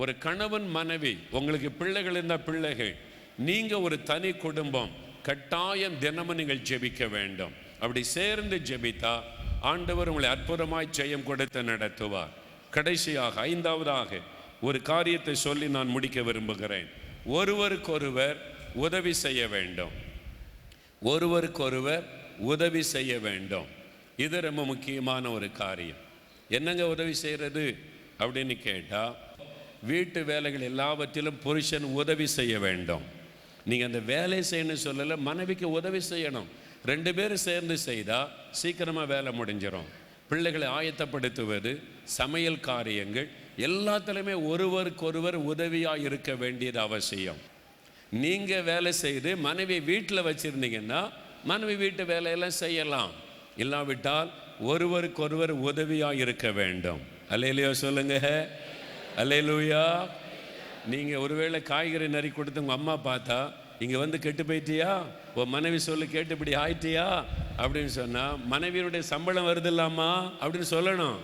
ஒரு 0.00 0.12
கணவன் 0.18 0.68
மனைவி 0.76 1.12
உங்களுக்கு 1.38 1.70
பிள்ளைகள் 1.80 2.16
இருந்தால் 2.18 2.46
பிள்ளைகள் 2.48 2.92
நீங்கள் 3.48 3.84
ஒரு 3.86 3.96
தனி 4.10 4.30
குடும்பம் 4.44 4.92
கட்டாயம் 5.28 5.98
தினமும் 6.04 6.38
நீங்கள் 6.40 6.62
ஜெபிக்க 6.68 7.08
வேண்டும். 7.16 7.52
அப்படி 7.80 8.02
சேர்ந்து 8.16 8.56
ஜெபித்தா 8.70 9.14
ஆண்டவர் 9.72 10.10
உங்களை 10.12 10.28
அற்புதமாய் 10.34 10.94
ஜெயம் 10.98 11.26
கொடுத்து 11.30 11.62
நடத்துவார். 11.62 12.32
கடைசியாக 12.70 13.40
ஐந்தாவதாக 13.40 14.20
ஒரு 14.66 14.78
காரியத்தை 14.82 15.34
சொல்லி 15.34 15.68
நான் 15.76 15.92
முடிக்க 15.94 16.22
விரும்புகிறேன். 16.22 16.88
ஒருவருக்கொருவர் 17.36 18.38
உதவி 18.74 19.12
செய்ய 19.12 19.40
வேண்டும். 19.54 19.94
ஒருவருக்கொருவர் 21.12 22.04
உதவி 22.52 22.82
செய்ய 22.82 23.12
வேண்டும். 23.18 23.66
இது 24.24 24.40
ரொம்ப 24.40 24.64
முக்கியமான 24.64 25.30
ஒரு 25.30 25.48
காரியம். 25.52 26.00
என்னங்க 26.56 26.86
உதவி 26.94 27.14
செய்கிறது 27.24 27.64
அப்படின்னு 28.22 28.56
கேட்டால் 28.68 29.16
வீட்டு 29.90 30.20
வேலைகள் 30.24 30.68
எல்லாவற்றிலும் 30.70 31.38
புருஷன் 31.44 31.86
உதவி 32.00 32.26
செய்ய 32.38 32.54
வேண்டும். 32.58 33.04
நீங்கள் 33.64 33.88
அந்த 33.90 34.00
வேலை 34.14 34.38
செய்யணும்னு 34.50 34.86
சொல்லலை 34.88 35.16
மனைவிக்கு 35.28 35.70
உதவி 35.70 36.00
செய்யணும். 36.10 36.48
ரெண்டு 36.90 37.10
பேரும் 37.14 37.44
சேர்ந்து 37.48 37.76
செய்தால் 37.88 38.30
சீக்கிரமாக 38.60 39.06
வேலை 39.14 39.30
முடிஞ்சிடும் 39.40 39.88
பிள்ளைகளை 40.30 40.68
ஆயத்தப்படுத்துவது 40.78 41.72
சமையல் 42.18 42.64
காரியங்கள் 42.70 43.28
எல்லாத்துலேயுமே 43.56 44.46
ஒருவருக்கொருவர் 44.46 45.34
உதவியாக 45.34 45.98
இருக்க 45.98 46.34
வேண்டியது 46.34 46.80
அவசியம். 46.80 47.40
நீங்கள் 48.10 48.62
வேலை 48.62 48.92
செய்து 48.92 49.36
மனைவி 49.36 49.80
வீட்டில் 49.80 50.26
வச்சுருந்தீங்கன்னா 50.28 51.10
மனைவி 51.44 51.74
வீட்டு 51.74 52.04
வேலையெல்லாம் 52.04 52.60
செய்யலாம். 52.62 53.10
இல்லாவிட்டால் 53.56 54.30
ஒருவருக்கொருவர் 54.60 55.50
உதவியாக 55.50 56.14
இருக்க 56.14 56.50
வேண்டும். 56.50 57.00
அல்லையிலையோ 57.30 57.70
சொல்லுங்க. 57.70 58.14
அல்லையிலூயா 59.16 60.08
நீங்கள் 60.86 61.18
ஒருவேளை 61.18 61.62
காய்கறி 61.62 62.08
நறி 62.08 62.28
கொடுத்து 62.28 62.60
உங்கள் 62.60 62.76
அம்மா 62.76 62.94
பார்த்தா 63.04 63.52
இங்கே 63.78 63.96
வந்து 63.96 64.18
கெட்டு 64.18 64.42
போயிட்டியா? 64.42 65.02
உன் 65.34 65.48
மனைவி 65.48 65.78
சொல்லு 65.78 66.06
கேட்டு 66.06 66.32
இப்படி 66.32 66.54
ஆயிட்டியா? 66.54 67.24
அப்படின்னு 67.58 67.84
சொன்னால் 67.84 68.38
மனைவியினுடைய 68.50 68.98
சம்பளம் 68.98 69.46
வருதில்லாமா 69.46 70.30
அப்படின்னு 70.40 70.68
சொல்லணும். 70.70 71.18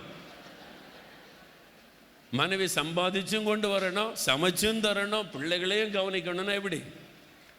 மனைவி 2.31 2.65
சம்பாதிச்சும் 2.65 3.43
கொண்டு 3.43 3.79
வரணும் 3.79 4.13
சமைச்சும் 4.25 4.81
தரணும் 4.81 5.31
பிள்ளைகளையும் 5.31 5.91
கவனிக்கணும்னா 5.91 6.53
எப்படி? 6.53 6.81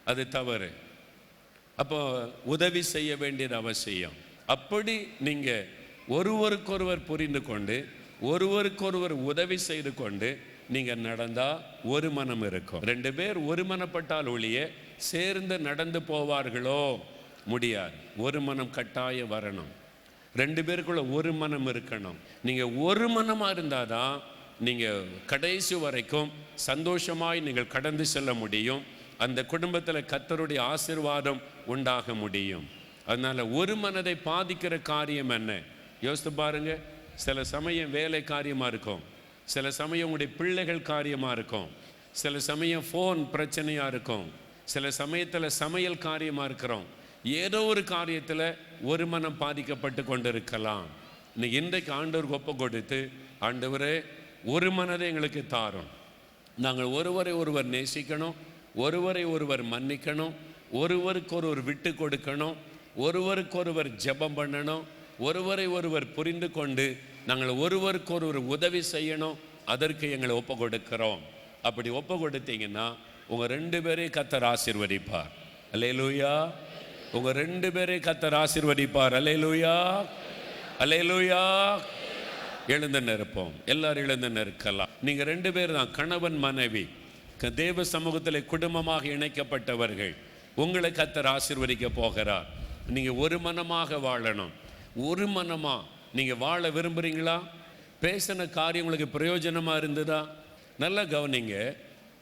அது 0.04 0.28
தவறு. 0.28 0.72
அப்போ 1.76 2.30
உதவி 2.44 2.82
செய்ய 2.82 3.16
வேண்டியது 3.16 3.54
அவசியம். 3.54 4.12
அப்படி 4.46 5.08
நீங்கள் 5.20 5.68
ஒருவருக்கொருவர் 6.08 7.04
புரிந்து 7.04 7.42
கொண்டு 7.42 7.88
ஒருவருக்கொருவர் 8.20 9.12
உதவி 9.12 9.56
செய்து 9.56 9.94
கொண்டு 9.94 10.40
நீங்கள் 10.68 10.98
நடந்தால் 10.98 11.60
ஒரு 11.84 12.10
மனம் 12.10 12.46
இருக்கும். 12.46 12.82
ரெண்டு 12.82 13.14
பேர் 13.14 13.36
ஒரு 13.36 13.64
மனப்பட்டால் 13.64 14.26
ஒழிய 14.26 14.70
சேர்ந்து 14.96 15.58
நடந்து 15.58 16.00
போவார்களோ? 16.00 17.00
முடியாது. 17.44 17.92
ஒரு 18.16 18.40
மனம் 18.40 18.70
கட்டாயம் 18.70 19.32
வரணும். 19.32 19.72
ரெண்டு 20.36 20.62
பேருக்குள்ள 20.62 21.12
ஒரு 21.12 21.32
மனம் 21.32 21.66
இருக்கணும். 21.66 22.14
நீங்கள் 22.42 22.72
ஒரு 22.76 23.22
மனமா 23.22 23.48
இருந்தாதான் 23.56 24.20
நீங்கள் 24.66 25.04
கடைசி 25.26 25.74
வரைக்கும் 25.74 26.30
சந்தோஷமாய் 26.54 27.40
நீங்கள் 27.40 27.72
கடந்து 27.74 28.04
செல்ல 28.06 28.34
முடியும். 28.34 28.82
அந்த 29.18 29.44
குடும்பத்தில் 29.44 30.08
கத்தருடைய 30.12 30.58
ஆசீர்வாதம் 30.58 31.40
உண்டாக 31.66 32.14
முடியும். 32.14 32.66
அதனால் 33.06 33.42
ஒரு 33.50 33.76
மனதை 33.76 34.14
பாதிக்கிற 34.24 34.82
காரியம் 34.82 35.28
என்ன? 35.28 35.62
யோசித்து 36.00 36.32
பாருங்க. 36.32 36.78
சில 37.14 37.44
சமயம் 37.44 37.90
வேலை 37.90 38.24
காரியமாக 38.24 38.68
இருக்கும். 38.68 39.02
சில 39.44 39.70
சமயம் 39.70 40.06
உங்களுடைய 40.06 40.32
பிள்ளைகள் 40.38 40.82
காரியமாக 40.82 41.32
இருக்கும். 41.32 41.68
சில 42.12 42.38
சமயம் 42.38 42.84
ஃபோன் 42.92 43.20
பிரச்சனையாக 43.32 43.86
இருக்கும். 43.86 44.26
சில 44.64 44.90
சமயத்தில் 44.90 45.56
சமையல் 45.62 45.98
காரியமாக 45.98 46.48
இருக்கிறோம். 46.48 46.86
ஏதோ 47.24 47.62
ஒரு 47.62 47.80
காரியத்தில் 47.80 48.56
ஒரு 48.82 49.06
மனம் 49.06 49.38
பாதிக்கப்பட்டு 49.38 50.04
கொண்டு 50.04 50.28
இருக்கலாம் 50.28 50.86
இன்னைக்கு 51.34 51.56
இன்றைக்கு 51.62 51.92
ஆண்டவர் 51.92 52.26
ஒப்பு 52.26 52.56
கொடுத்து 52.56 53.10
ஆண்டவரே 53.40 53.94
ஒரு 54.44 54.70
மனதை 54.70 55.08
எங்களுக்கு 55.08 55.46
தாரும். 55.46 55.90
நாங்கள் 56.58 56.84
ஒருவரை 56.84 57.32
ஒருவர் 57.32 57.70
நேசிக்கணும் 57.70 58.34
ஒருவரை 58.74 59.24
ஒருவர் 59.24 59.64
மன்னிக்கணும் 59.64 60.32
ஒருவருக்கொருவர் 60.72 61.62
விட்டு 61.62 61.90
கொடுக்கணும் 61.90 62.54
ஒருவருக்கொருவர் 62.96 63.88
ஜெபம் 63.88 64.36
பண்ணணும் 64.36 64.82
ஒருவரை 65.18 65.66
ஒருவர் 65.66 66.12
புரிந்து 66.12 66.50
கொண்டு 66.50 66.96
நாங்கள் 67.26 67.48
ஒருவருக்கொருவர் 67.48 68.36
உதவி 68.36 68.82
செய்யணும் 68.92 69.36
அதற்கு 69.64 70.10
எங்களை 70.10 70.34
ஒப்பு 70.36 70.54
கொடுக்கிறோம். 70.54 71.18
அப்படி 71.62 71.88
ஒப்பு 71.88 72.14
கொடுத்தீங்கன்னா 72.14 72.94
உங்கள் 73.26 73.48
ரெண்டு 73.48 73.82
பேரையும் 73.82 74.12
கத்தர் 74.12 74.52
ஆசீர்வதிப்பார். 74.52 75.30
லூயா 75.74 76.50
உங்கள் 77.12 77.32
ரெண்டு 77.32 77.72
பேரையும் 77.72 78.04
கத்தர் 78.04 78.36
லூயா 79.42 80.04
அல்லேலூயா. 80.80 80.96
லூயா 81.08 81.80
எழுந்து 82.70 83.00
நிற்போம் 83.00 83.50
எல்லாரும் 83.66 84.02
எழுந்து 84.02 84.28
நிற்கலாம் 84.28 84.88
நீங்கள் 85.02 85.26
ரெண்டு 85.26 85.52
பேர் 85.52 85.72
தான் 85.72 85.90
கணவன் 85.90 86.36
மனைவி. 86.36 86.88
க- 87.38 87.50
தேவ 87.50 87.84
சமூகத்தில் 87.84 88.46
குடும்பமாக 88.46 89.06
இணைக்கப்பட்டவர்கள். 89.06 90.16
உங்களை 90.54 90.90
கத்தர் 90.90 91.36
ஆசிர்வதிக்க 91.36 91.88
போகிறார். 91.94 92.46
நீங்கள் 92.86 93.14
ஒரு 93.14 93.38
மனமாக 93.38 93.96
வாழணும். 93.96 94.50
ஒரு 94.96 95.26
மனமாக 95.26 95.84
நீங்கள் 96.12 96.36
வாழ 96.36 96.70
விரும்புகிறீங்களா 96.70 97.42
பேசின 98.02 98.50
காரியம் 98.50 98.86
உங்களுக்கு 98.86 99.18
பிரயோஜனமாக 99.18 99.76
இருந்ததா? 99.76 100.28
நல்லா 100.78 101.02
கவனிங்க. 101.02 101.76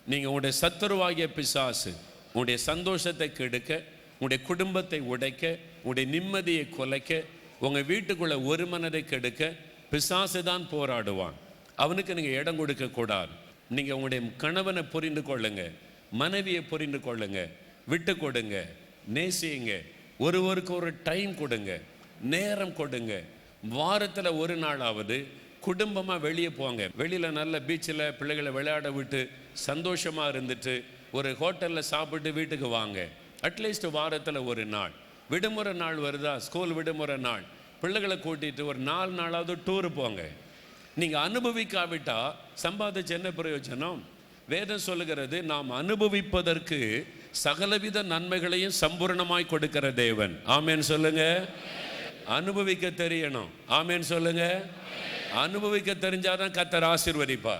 நீங்கள் 0.06 0.30
உங்களுடைய 0.30 0.58
சத்துருவாகிய 0.60 1.26
பிசாசு 1.26 1.94
உங்களுடைய 2.26 2.60
சந்தோஷத்தை 2.60 3.32
கெடுக்க 3.32 3.82
உங்களுடைய 4.12 4.44
குடும்பத்தை 4.44 5.00
உடைக்க 5.00 5.56
உங்களுடைய 5.82 6.20
நிம்மதியை 6.20 6.68
குலைக்க 6.68 7.24
உங்கள் 7.58 7.82
வீட்டுக்குள்ளே 7.82 8.34
ஒரு 8.34 8.66
மனதை 8.66 9.04
கெடுக்க 9.04 9.54
பிசாசு 9.90 10.42
தான் 10.42 10.68
போராடுவான். 10.70 11.36
அவனுக்கு 11.76 12.14
நீங்கள் 12.14 12.32
இடம் 12.32 12.56
கொடுக்கக்கூடாது 12.56 13.32
நீங்கள் 13.68 13.94
உங்களுடைய 13.94 14.32
கணவனை 14.36 14.82
புரிந்து 14.82 15.20
கொள்ளுங்க. 15.20 15.70
மனைவியை 16.12 16.62
புரிந்து 16.62 16.98
கொள்ளுங்க. 16.98 17.48
விட்டு 17.86 18.16
கொடுங்க. 18.16 18.66
நேசியுங்க 19.14 19.72
ஒருவருக்கு 20.18 20.74
ஒரு 20.74 20.90
டைம் 21.02 21.34
கொடுங்க. 21.34 21.80
நேரம் 22.20 22.74
கொடுங்க. 22.74 23.22
வாரத்தில் 23.62 24.30
ஒரு 24.42 24.56
நாளாவது 24.56 25.24
குடும்பமாக 25.60 26.18
வெளியே 26.18 26.50
போங்க. 26.50 26.88
வெளியில் 26.94 27.30
நல்ல 27.30 27.58
பீச்சில் 27.58 28.12
பிள்ளைகளை 28.12 28.52
விளையாட 28.52 28.90
விட்டு 28.90 29.30
சந்தோஷமாக 29.52 30.38
இருந்துட்டு 30.38 30.84
ஒரு 31.10 31.30
ஹோட்டலில் 31.40 31.90
சாப்பிட்டு 31.92 32.32
வீட்டுக்கு 32.32 32.68
வாங்க. 32.68 33.08
அட்லீஸ்ட் 33.42 33.90
வாரத்தில் 33.90 34.36
ஒரு 34.36 34.64
நாள். 34.64 34.92
விடுமுறை 35.30 35.72
நாள் 35.72 35.96
வருதா? 35.96 36.36
ஸ்கூல் 36.36 36.72
விடுமுறை 36.72 37.16
நாள். 37.16 37.44
பிள்ளைகளை 37.80 38.16
கூட்டிகிட்டு 38.16 38.64
ஒரு 38.64 38.78
நாலு 38.78 39.12
நாளாவது 39.22 39.54
டூர் 39.66 39.88
போங்க. 39.94 40.22
நீங்கள் 41.00 41.24
அனுபவிக்காவிட்டால் 41.28 42.30
சம்பாதிச்சு 42.62 43.12
என்ன 43.18 43.28
பிரயோஜனம்? 43.36 44.00
வேதம் 44.48 44.84
சொல்லுகிறது 44.88 45.42
நாம் 45.42 45.70
அனுபவிப்பதற்கு 45.70 46.78
சகலவித 47.44 48.02
நன்மைகளையும் 48.02 48.76
சம்பூர்ணமாய் 48.80 49.46
கொடுக்கிற 49.46 49.90
தேவன். 49.90 50.34
ஆமேன் 50.46 50.78
சொல்லுங்க. 50.78 51.48
அனுபவிக்க 52.38 52.86
தெரியணும். 53.02 53.50
ஆமேன் 53.78 54.06
சொல்லுங்க. 54.12 54.44
அனுபவிக்க 55.44 55.94
தெரிஞ்சாதான் 56.04 56.54
கத்தர் 56.58 56.86
ஆசிர்வதிப்பா 56.92 57.56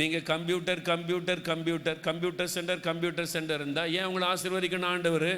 நீங்கள் 0.00 0.22
computer 0.22 0.80
computer 0.82 1.40
computer 1.40 2.00
computer 2.00 2.50
centre 2.54 2.80
computer 2.80 3.28
centre 3.34 3.60
இருந்தால் 3.60 3.92
ஏன் 3.92 4.04
உங்களை 4.04 4.28
ஆசிர்வதிக்கணும் 4.32 4.92
ஆண்டவர்? 4.94 5.32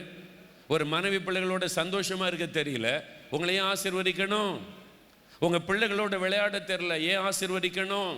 ஒரு 0.74 0.84
மனைவி 0.94 1.16
பிள்ளைகளோட 1.16 1.64
சந்தோஷமாக 1.80 2.30
இருக்க 2.30 2.60
தெரியல. 2.60 2.88
உங்களையும் 3.32 3.68
ஆசீர்வதிக்கணும். 3.72 4.56
உங்கள் 5.38 5.66
பிள்ளைகளோட 5.68 6.18
விளையாட 6.18 6.58
தெரில 6.58 7.00
ஏன் 7.10 7.24
ஆசீர்வதிக்கணும்? 7.28 8.16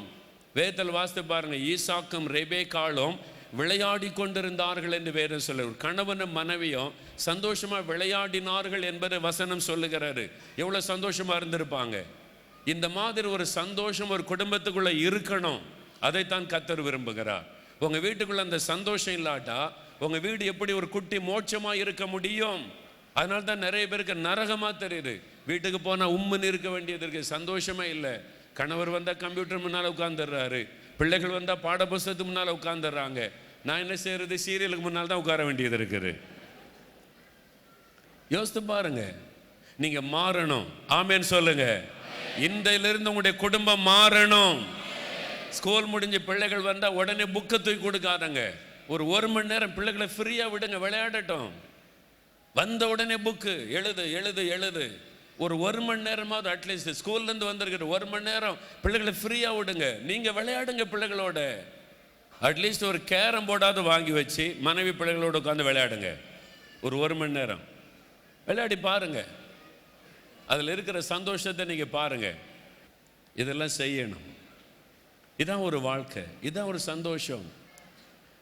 வேத்தல் 0.55 0.91
வாசித்து 0.91 1.25
பாருங்க 1.25 1.57
ஈசாக்கும் 1.57 2.27
ரெபேக்காலும் 2.37 3.17
விளையாடி 3.53 4.09
கொண்டிருந்தார்கள் 4.11 4.93
என்று 4.93 5.13
வேறு 5.13 5.41
சொல்ல 5.41 5.65
கணவனும் 5.85 6.33
மனைவியும் 6.33 6.93
சந்தோஷமாக 7.15 7.83
விளையாடினார்கள் 7.93 8.83
என்பதை 8.83 9.19
வசனம் 9.19 9.67
சொல்லுகிறாரு. 9.67 10.31
எவ்வளோ 10.57 10.81
சந்தோஷமாக 10.81 11.39
இருந்திருப்பாங்க. 11.41 12.03
இந்த 12.65 12.89
மாதிரி 12.89 13.29
ஒரு 13.29 13.47
சந்தோஷம் 13.47 14.09
ஒரு 14.09 14.25
குடும்பத்துக்குள்ளே 14.29 14.93
இருக்கணும். 15.09 15.61
அதைத்தான் 16.01 16.47
கத்தர் 16.47 16.87
விரும்புகிறார். 16.89 17.47
உங்கள் 17.79 18.01
வீட்டுக்குள்ளே 18.01 18.43
அந்த 18.43 18.59
சந்தோஷம் 18.59 19.15
இல்லாட்டா 19.15 19.71
உங்கள் 19.99 20.21
வீடு 20.21 20.45
எப்படி 20.45 20.73
ஒரு 20.73 20.89
குட்டி 20.89 21.19
மோட்சமாக 21.21 21.77
இருக்க 21.77 22.07
முடியும்? 22.07 22.63
அதனால 23.19 23.41
தான் 23.51 23.65
நிறைய 23.67 23.85
பேருக்கு 23.91 24.15
நரகமாக 24.29 24.75
தெரியுது. 24.85 25.15
வீட்டுக்கு 25.51 25.79
போனால் 25.89 26.15
உம்முன்னு 26.17 26.51
இருக்க 26.53 26.69
வேண்டியது 26.75 27.05
இருக்கு. 27.07 27.23
சந்தோஷமே 27.35 27.87
இல்லை. 27.97 28.15
கணவர் 28.59 28.95
வந்தால் 28.97 29.21
கம்ப்யூட்டர் 29.25 29.65
முன்னால் 29.65 29.93
உட்காந்துடுறாரு 29.95 30.61
பிள்ளைகள் 30.99 31.37
வந்தால் 31.37 31.63
பாட 31.67 31.83
புஸ்தகத்துக்கு 31.91 32.31
முன்னால் 32.31 32.57
உட்காந்துடுறாங்க 32.59 33.21
நான் 33.67 33.83
என்ன 33.85 33.95
செய்யறது 34.05 34.37
சீரியலுக்கு 34.47 34.85
முன்னால் 34.87 35.11
தான் 35.11 35.21
உட்கார 35.23 35.45
வேண்டியது 35.49 35.77
இருக்குது. 35.79 36.11
யோசித்து 38.35 38.61
பாருங்க. 38.73 39.03
நீங்கள் 39.83 40.09
மாறணும். 40.17 40.67
ஆமேன்னு 40.99 41.29
சொல்லுங்க. 41.35 41.67
இன்றையிலிருந்து 42.47 43.11
உங்களுடைய 43.11 43.35
குடும்பம் 43.45 43.87
மாறணும். 43.93 44.59
ஸ்கூல் 45.59 45.87
முடிஞ்சு 45.93 46.19
பிள்ளைகள் 46.29 46.69
வந்தால் 46.71 46.99
உடனே 47.01 47.25
புக்கை 47.37 47.59
தூக்கி 47.59 47.81
கொடுக்காதங்க. 47.85 48.43
ஒரு 48.93 49.05
ஒரு 49.15 49.29
மணி 49.35 49.51
நேரம் 49.53 49.75
பிள்ளைகளை 49.79 50.09
ஃப்ரீயாக 50.17 50.53
விடுங்க. 50.53 50.79
விளையாடட்டும். 50.85 51.49
வந்த 52.59 52.89
உடனே 52.89 53.15
புக்கு 53.15 53.71
எழுது 53.71 54.13
எழுது 54.13 54.49
எழுது. 54.49 54.99
ஒரு 55.39 55.59
ஒரு 55.59 55.81
மணி 55.81 56.03
நேரமாவது 56.03 56.49
அட்லீஸ்ட் 56.51 56.95
ஸ்கூல்லேருந்து 57.01 57.45
வந்திருக்கிற 57.45 57.87
ஒரு 57.87 58.07
மணி 58.07 58.25
நேரம் 58.25 58.57
பிள்ளைகளை 58.83 59.15
ஃப்ரீயாக 59.21 59.59
விடுங்க. 59.59 60.01
நீங்கள் 60.01 60.37
விளையாடுங்க 60.39 60.85
பிள்ளைகளோட. 60.93 61.57
அட்லீஸ்ட் 62.43 62.85
ஒரு 62.85 63.05
கேரம் 63.05 63.49
போர்டாவது 63.49 63.83
வாங்கி 63.83 64.11
வச்சு 64.11 64.57
மனைவி 64.61 64.91
பிள்ளைகளோட 64.91 65.37
உட்காந்து 65.41 65.67
விளையாடுங்க. 65.69 66.19
ஒரு 66.83 66.99
ஒரு 66.99 67.15
மணி 67.15 67.33
நேரம். 67.33 67.61
விளையாடி 68.45 68.77
பாருங்கள் 68.77 69.29
அதில் 70.47 70.69
இருக்கிற 70.69 71.01
சந்தோஷத்தை 71.01 71.65
நீங்கள் 71.65 71.95
பாருங்கள் 71.99 72.37
இதெல்லாம் 73.35 73.77
செய்யணும். 73.79 74.27
இதான் 75.39 75.63
ஒரு 75.63 75.81
வாழ்க்கை. 75.81 76.23
இதான் 76.43 76.65
ஒரு 76.65 76.79
சந்தோஷம். 76.79 77.58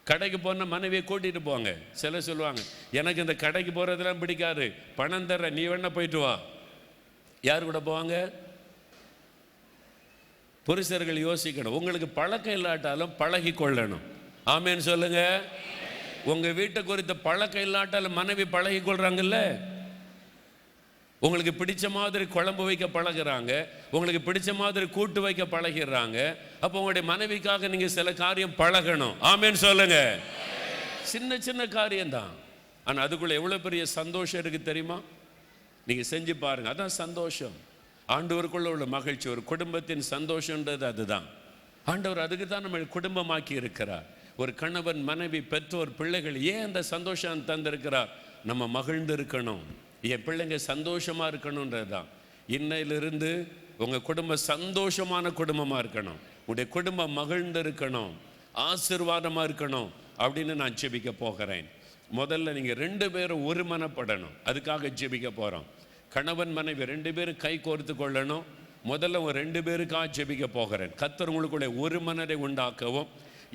கடைக்கு 0.08 0.38
போன 0.40 0.64
மனைவியை 0.64 1.04
கூட்டிகிட்டு 1.06 1.40
போங்க. 1.44 1.74
சில 1.92 2.20
சொல்லுவாங்க 2.20 2.60
எனக்கு 2.92 3.20
இந்த 3.20 3.34
கடைக்கு 3.34 3.72
போகிறதுலாம் 3.72 4.18
பிடிக்காது. 4.18 4.72
பணம் 4.96 5.28
தர்ற 5.28 5.50
நீ 5.50 5.66
வேணா 5.66 5.88
போயிட்டு 5.88 6.18
வா. 6.18 6.40
யார் 7.42 7.64
கூட 7.64 7.78
போவாங்க? 7.78 8.32
புருஷர்கள் 10.64 11.24
யோசிக்கணும். 11.24 11.76
உங்களுக்கு 11.78 12.08
பழக்கம் 12.08 12.54
இல்லாட்டாலும் 12.54 13.16
பழகி 13.16 13.50
கொள்ளணும். 13.50 14.04
ஆமேன்னு 14.46 14.84
சொல்லுங்க. 14.90 15.42
உங்கள் 16.24 16.52
வீட்டை 16.52 16.84
குறித்த 16.84 17.14
பழக்கம் 17.14 17.62
இல்லாட்டாலும் 17.62 18.12
மனைவி 18.12 18.44
பழகி 18.44 18.78
கொள்கிறாங்கல்ல 18.78 19.58
உங்களுக்கு 21.24 21.64
பிடிச்ச 21.64 21.90
மாதிரி 21.90 22.24
குழம்பு 22.26 22.64
வைக்க 22.64 22.86
பழகுறாங்க 22.86 23.52
உங்களுக்கு 23.90 24.32
பிடிச்ச 24.32 24.54
மாதிரி 24.54 24.86
கூட்டு 24.86 25.20
வைக்க 25.20 25.44
பழகிறாங்க 25.44 26.36
அப்போ 26.60 26.78
உங்களுடைய 26.80 27.04
மனைவிக்காக 27.12 27.68
நீங்கள் 27.68 27.94
சில 27.98 28.12
காரியம் 28.12 28.56
பழகணும். 28.58 29.14
ஆமேன்னு 29.20 29.60
சொல்லுங்க. 29.66 30.18
சின்ன 31.02 31.38
சின்ன 31.38 31.66
காரியம்தான். 31.66 32.34
ஆனால் 32.84 33.04
அதுக்குள்ளே 33.04 33.34
எவ்வளோ 33.34 33.58
பெரிய 33.58 33.86
சந்தோஷம் 33.86 34.40
இருக்கு 34.40 34.62
தெரியுமா? 34.62 34.98
நீங்கள் 35.86 36.08
செஞ்சு 36.10 36.34
பாருங்கள் 36.34 36.72
அதான் 36.74 36.98
சந்தோஷம். 37.02 37.56
ஆண்டவருக்குள்ள 38.08 38.68
உள்ள 38.74 38.86
மகிழ்ச்சி 38.86 39.28
ஒரு 39.28 39.44
குடும்பத்தின் 39.44 40.04
சந்தோஷன்றது 40.10 40.84
அதுதான். 40.84 41.26
ஆண்டவர் 41.84 42.18
அதுக்கு 42.18 42.46
தான் 42.46 42.62
நம்ம 42.62 42.78
குடும்பமாக்கி 42.78 43.52
இருக்கிறார். 43.52 44.06
ஒரு 44.36 44.54
கணவன் 44.54 45.02
மனைவி 45.02 45.40
பெற்றோர் 45.40 45.94
பிள்ளைகள் 45.94 46.42
ஏன் 46.42 46.64
அந்த 46.64 46.82
சந்தோஷம் 46.82 47.46
தந்திருக்கிறார்? 47.46 48.08
நம்ம 48.44 48.66
மகிழ்ந்து 48.66 49.16
இருக்கணும் 49.16 49.64
என் 50.12 50.24
பிள்ளைங்க 50.26 50.56
சந்தோஷமாக 50.70 51.30
இருக்கணுன்றது 51.32 51.88
தான் 51.94 52.08
இன்னையிலிருந்து 52.56 53.30
உங்கள் 53.84 54.06
குடும்பம் 54.08 54.46
சந்தோஷமான 54.52 55.32
குடும்பமாக 55.40 55.82
இருக்கணும். 55.84 56.20
உடைய 56.50 56.66
குடும்பம் 56.76 57.16
மகிழ்ந்து 57.20 57.60
இருக்கணும். 57.62 58.12
ஆசிர்வாதமாக 58.66 59.46
இருக்கணும் 59.48 59.88
அப்படின்னு 60.24 60.54
நான் 60.62 60.78
ஜெபிக்க 60.80 61.10
போகிறேன். 61.24 61.66
முதல்ல 62.18 62.52
நீங்கள் 62.58 62.80
ரெண்டு 62.84 63.06
பேரும் 63.14 63.44
ஒருமனப்படணும். 63.48 64.34
அதுக்காக 64.48 64.92
ஜெபிக்க 65.00 65.30
போகிறோம் 65.40 65.66
கணவன் 66.14 66.52
மனைவி 66.58 66.84
ரெண்டு 66.92 67.10
பேரும் 67.16 67.40
கை 67.44 67.54
கோர்த்து 67.64 67.94
கொள்ளணும். 68.02 68.44
முதல்ல 68.90 69.22
ஒரு 69.26 69.34
ரெண்டு 69.42 69.60
பேருக்காக 69.66 70.12
ஜெபிக்க 70.18 70.46
போகிறேன். 70.58 70.92
கத்தர் 71.02 71.32
உங்களுக்குள்ள 71.32 71.68
ஒரு 71.84 71.98
மனதை 72.08 72.36
உண்டாக்கவும். 72.46 73.08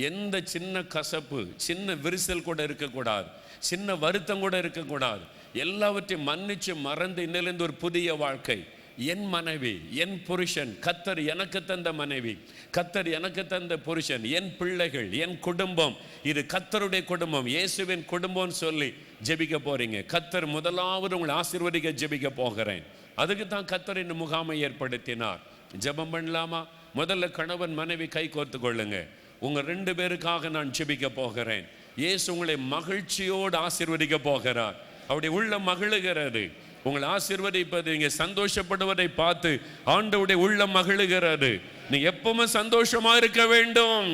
எந்த 0.09 0.35
சின்ன 0.53 0.83
கசப்பு 0.95 1.39
சின்ன 1.67 1.95
விரிசல் 2.05 2.47
கூட 2.49 2.59
இருக்கக்கூடாது. 2.67 3.27
சின்ன 3.69 3.95
வருத்தம் 4.03 4.43
கூட 4.43 4.55
இருக்கக்கூடாது. 4.63 5.23
எல்லாவற்றையும் 5.53 6.27
மன்னிச்சு 6.27 6.75
மறந்து 6.75 7.25
இன்னிலிருந்து 7.25 7.61
ஒரு 7.61 7.73
புதிய 7.73 8.13
வாழ்க்கை. 8.13 8.65
என் 8.97 9.25
மனைவி 9.25 9.81
என் 9.91 10.23
புருஷன் 10.23 10.77
கத்தர் 10.81 11.25
எனக்கு 11.25 11.65
தந்த 11.65 11.93
மனைவி 11.93 12.37
கத்தர் 12.77 13.11
எனக்கு 13.11 13.47
தந்த 13.47 13.77
புருஷன் 13.77 14.23
என் 14.23 14.57
பிள்ளைகள் 14.57 15.13
என் 15.13 15.39
குடும்பம். 15.39 15.95
இது 16.23 16.45
கத்தருடைய 16.47 17.03
குடும்பம். 17.03 17.47
இயேசுவின் 17.47 18.05
குடும்பம்னு 18.11 18.47
சொல்லி 18.47 18.93
ஜெபிக்க 19.23 19.57
போறீங்க. 19.65 20.05
கத்தர் 20.05 20.45
முதலாவது 20.45 21.19
உங்களை 21.19 21.35
ஆசீர்வதிக்க 21.35 21.91
ஜெபிக்க 22.01 22.27
போகிறேன். 22.27 22.83
அதுக்கு 23.15 23.47
தான் 23.47 23.65
கத்தர் 23.65 23.97
இந்த 23.97 24.13
முகாமை 24.13 24.63
ஏற்படுத்தினார். 24.63 25.39
ஜெபம் 25.79 26.13
பண்ணலாமா? 26.13 26.67
முதல்ல 26.95 27.31
கணவன் 27.31 27.73
மனைவி 27.73 28.07
கை 28.07 28.29
கோர்த்து 28.29 28.57
கொள்ளுங்க. 28.63 29.07
உங்க 29.39 29.61
ரெண்டு 29.61 29.93
பேருக்காக 29.93 30.49
நான் 30.49 30.71
ஜெபிக்க 30.77 31.07
போகிறேன். 31.07 31.65
இயேசு 31.95 32.33
உங்களை 32.33 32.57
மகிழ்ச்சியோடு 32.57 33.57
ஆசீர்வதிக்க 33.57 34.17
போகிறார். 34.17 34.89
அவருடைய 35.11 35.35
உள்ள 35.35 35.59
மகிழுகிறது. 35.59 36.43
உங்களை 36.83 37.07
ஆசீர்வதிப்பது 37.09 37.89
நீங்கள் 37.93 38.17
சந்தோஷப்படுவதை 38.17 39.07
பார்த்து 39.15 39.51
ஆண்டவுடைய 39.85 40.37
உள்ள 40.45 40.65
மகிழுகிறது. 40.67 41.51
நீ 41.89 41.97
எப்பவுமே 42.03 42.45
சந்தோஷமா 42.53 43.11
இருக்க 43.15 43.41
வேண்டும். 43.47 44.09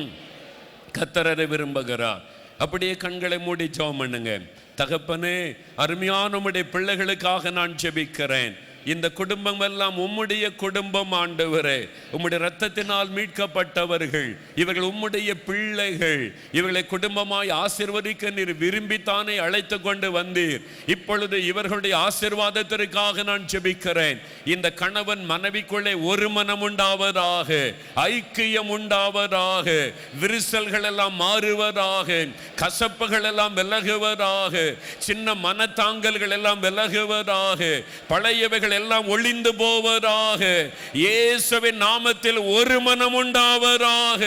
கத்தரரை 0.98 1.46
விரும்புகிறார். 1.52 2.22
அப்படியே 2.58 2.94
கண்களை 2.96 3.38
மூடி 3.38 3.66
ஜோம் 3.76 3.98
பண்ணுங்க. 3.98 4.32
தகப்பனே 4.76 5.36
அருமையான 5.76 6.38
உம்முடைய 6.38 6.64
பிள்ளைகளுக்காக 6.72 7.52
நான் 7.52 7.76
ஜெபிக்கிறேன். 7.82 8.54
இந்த 8.84 9.10
குடும்பம் 9.10 9.60
எல்லாம் 9.60 9.98
உம்முடைய 9.98 10.56
குடும்பம் 10.56 11.12
ஆண்டவரே. 11.12 11.88
உம்முடைய 12.12 12.48
ரத்தத்தினால் 12.48 13.08
மீட்கப்பட்டவர்கள். 13.16 14.36
இவர்கள் 14.54 14.84
உம்முடைய 14.84 15.34
பிள்ளைகள். 15.46 16.34
இவர்களை 16.52 16.86
குடும்பமாய் 16.90 17.64
ஆசிர்வதிக்க 17.64 18.32
நீர் 18.32 18.54
விரும்பித்தானே 18.54 19.36
அழைத்து 19.36 19.80
கொண்டு 19.80 20.10
வந்தீர். 20.10 20.62
இப்பொழுது 20.86 21.44
இவர்களுடைய 21.44 22.08
ஆசிர்வாதத்திற்காக 22.08 23.24
நான் 23.24 23.46
ஜெபிக்கிறேன். 23.52 24.18
இந்த 24.44 24.72
கணவன் 24.72 25.30
மனைவிக்குள்ளே 25.30 26.04
ஒரு 26.04 26.28
மனம் 26.28 26.70
உண்டாவதாக 26.70 27.74
ஐக்கியம் 27.96 28.70
உண்டாவதாக 28.78 29.92
விரிசல்கள் 30.20 30.82
எல்லாம் 30.82 31.20
மாறுவதாக 31.20 32.28
கசப்புகள் 32.56 33.22
எல்லாம் 33.22 33.56
விலகுவதாக 33.56 34.76
சின்ன 34.98 35.34
மனத்தாங்கல்கள் 35.34 36.30
எல்லாம் 36.30 36.62
விலகுவதாக 36.62 37.84
பழையவைகள் 38.08 38.67
எல்லாம் 38.72 39.08
ஒளிந்து 39.08 39.54
போவதாக. 39.54 40.70
இயேசுவின் 40.92 41.82
நாமத்தில் 41.82 42.40
ஒரு 42.54 42.80
மனம் 42.80 43.14
உண்டாவதாக 43.14 44.22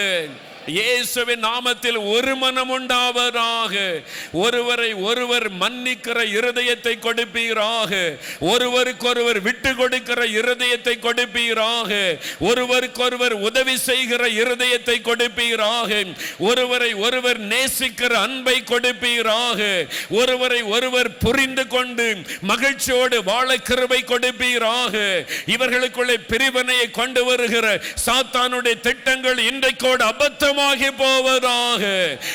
இயேசுவின் 0.66 1.44
நாமத்தில் 1.44 1.98
ஒரு 2.08 2.36
மனம் 2.36 2.72
உண்டாவதாக 2.72 4.04
ஒருவரை 4.32 4.94
ஒருவர் 4.94 5.48
மன்னிக்கிற 5.52 6.18
இருதயத்தை 6.38 6.94
கொடுப்பீராக. 7.00 7.92
ஒருவருக்கொருவர் 8.40 9.42
விட்டு 9.42 9.76
கொடுக்கிற 9.76 10.26
இருதயத்தை 10.26 10.96
கொடுப்பீராக. 11.00 12.20
ஒருவருக்கொருவர் 12.40 13.34
உதவி 13.34 13.78
செய்கிற 13.78 14.28
இருதயத்தை 14.28 14.98
கொடுப்பீராக. 15.02 16.06
ஒருவரை 16.40 16.94
ஒருவர் 16.94 17.40
நேசிக்கிற 17.40 18.12
அன்பை 18.26 18.64
கொடுப்பீராக. 18.64 19.88
ஒருவரை 20.10 20.62
ஒருவர் 20.62 21.18
புரிந்து 21.18 21.68
கொண்டு 21.68 22.08
மகிழ்ச்சியோடு 22.42 23.24
வாழ 23.24 23.58
கிருபை 23.58 24.04
கொடுப்பீராக. 24.04 25.26
இவர்களுக்குள்ளே 25.46 26.18
பிரிவினையை 26.28 26.92
கொண்டு 26.92 27.26
வருகிற 27.26 27.82
சாத்தானுடைய 28.06 28.80
திட்டங்கள் 28.80 29.38
இன்றைக்கோடு 29.52 30.06
அபத்த 30.12 30.50
அபத்தமாகி 30.52 30.90
போவதாக. 30.98 31.84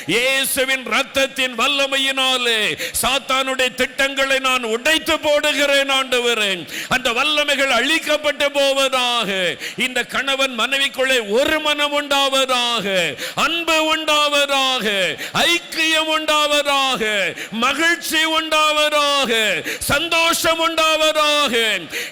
இயேசுவின் 0.06 0.84
ரத்தத்தின் 0.86 1.54
வல்லமையினாலே 1.58 2.60
சாத்தானுடைய 3.02 3.74
திட்டங்களை 3.74 4.38
நான் 4.38 4.62
உடைத்து 4.62 5.14
போடுகிறேன் 5.16 5.90
ஆண்டவரே. 5.90 6.52
அந்த 6.88 7.10
வல்லமைகள் 7.10 7.74
அழிக்கப்பட்டு 7.78 8.46
போவதாக. 8.52 9.30
இந்த 9.76 10.04
கணவன் 10.04 10.58
மனைவிக்குள்ளே 10.58 11.18
ஒரு 11.28 11.60
மனம் 11.60 11.94
உண்டாவதாக. 12.00 13.14
அன்பு 13.34 13.96
உண்டாவதாக. 13.96 14.86
ஐக்கியம் 15.34 16.10
உண்டாவதாக. 16.16 17.02
மகிழ்ச்சி 17.50 18.18
உண்டாவதாக. 18.38 19.32
சந்தோஷம் 19.78 20.60
உண்டாவதாக. 20.68 21.54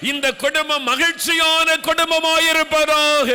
இந்த 0.03 0.33
குடும்பம் 0.33 0.83
மகிழ்ச்சியான 0.83 1.77
குடும்பமாயிருப்பதாக. 1.89 3.31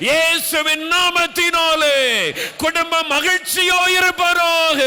இயேசுவின் 0.00 0.92
நாமத்தினாலே 0.92 1.95
குடும்பம் 2.56 3.10
மகிழ்ச்சியாயிருப்பதாக 3.10 4.80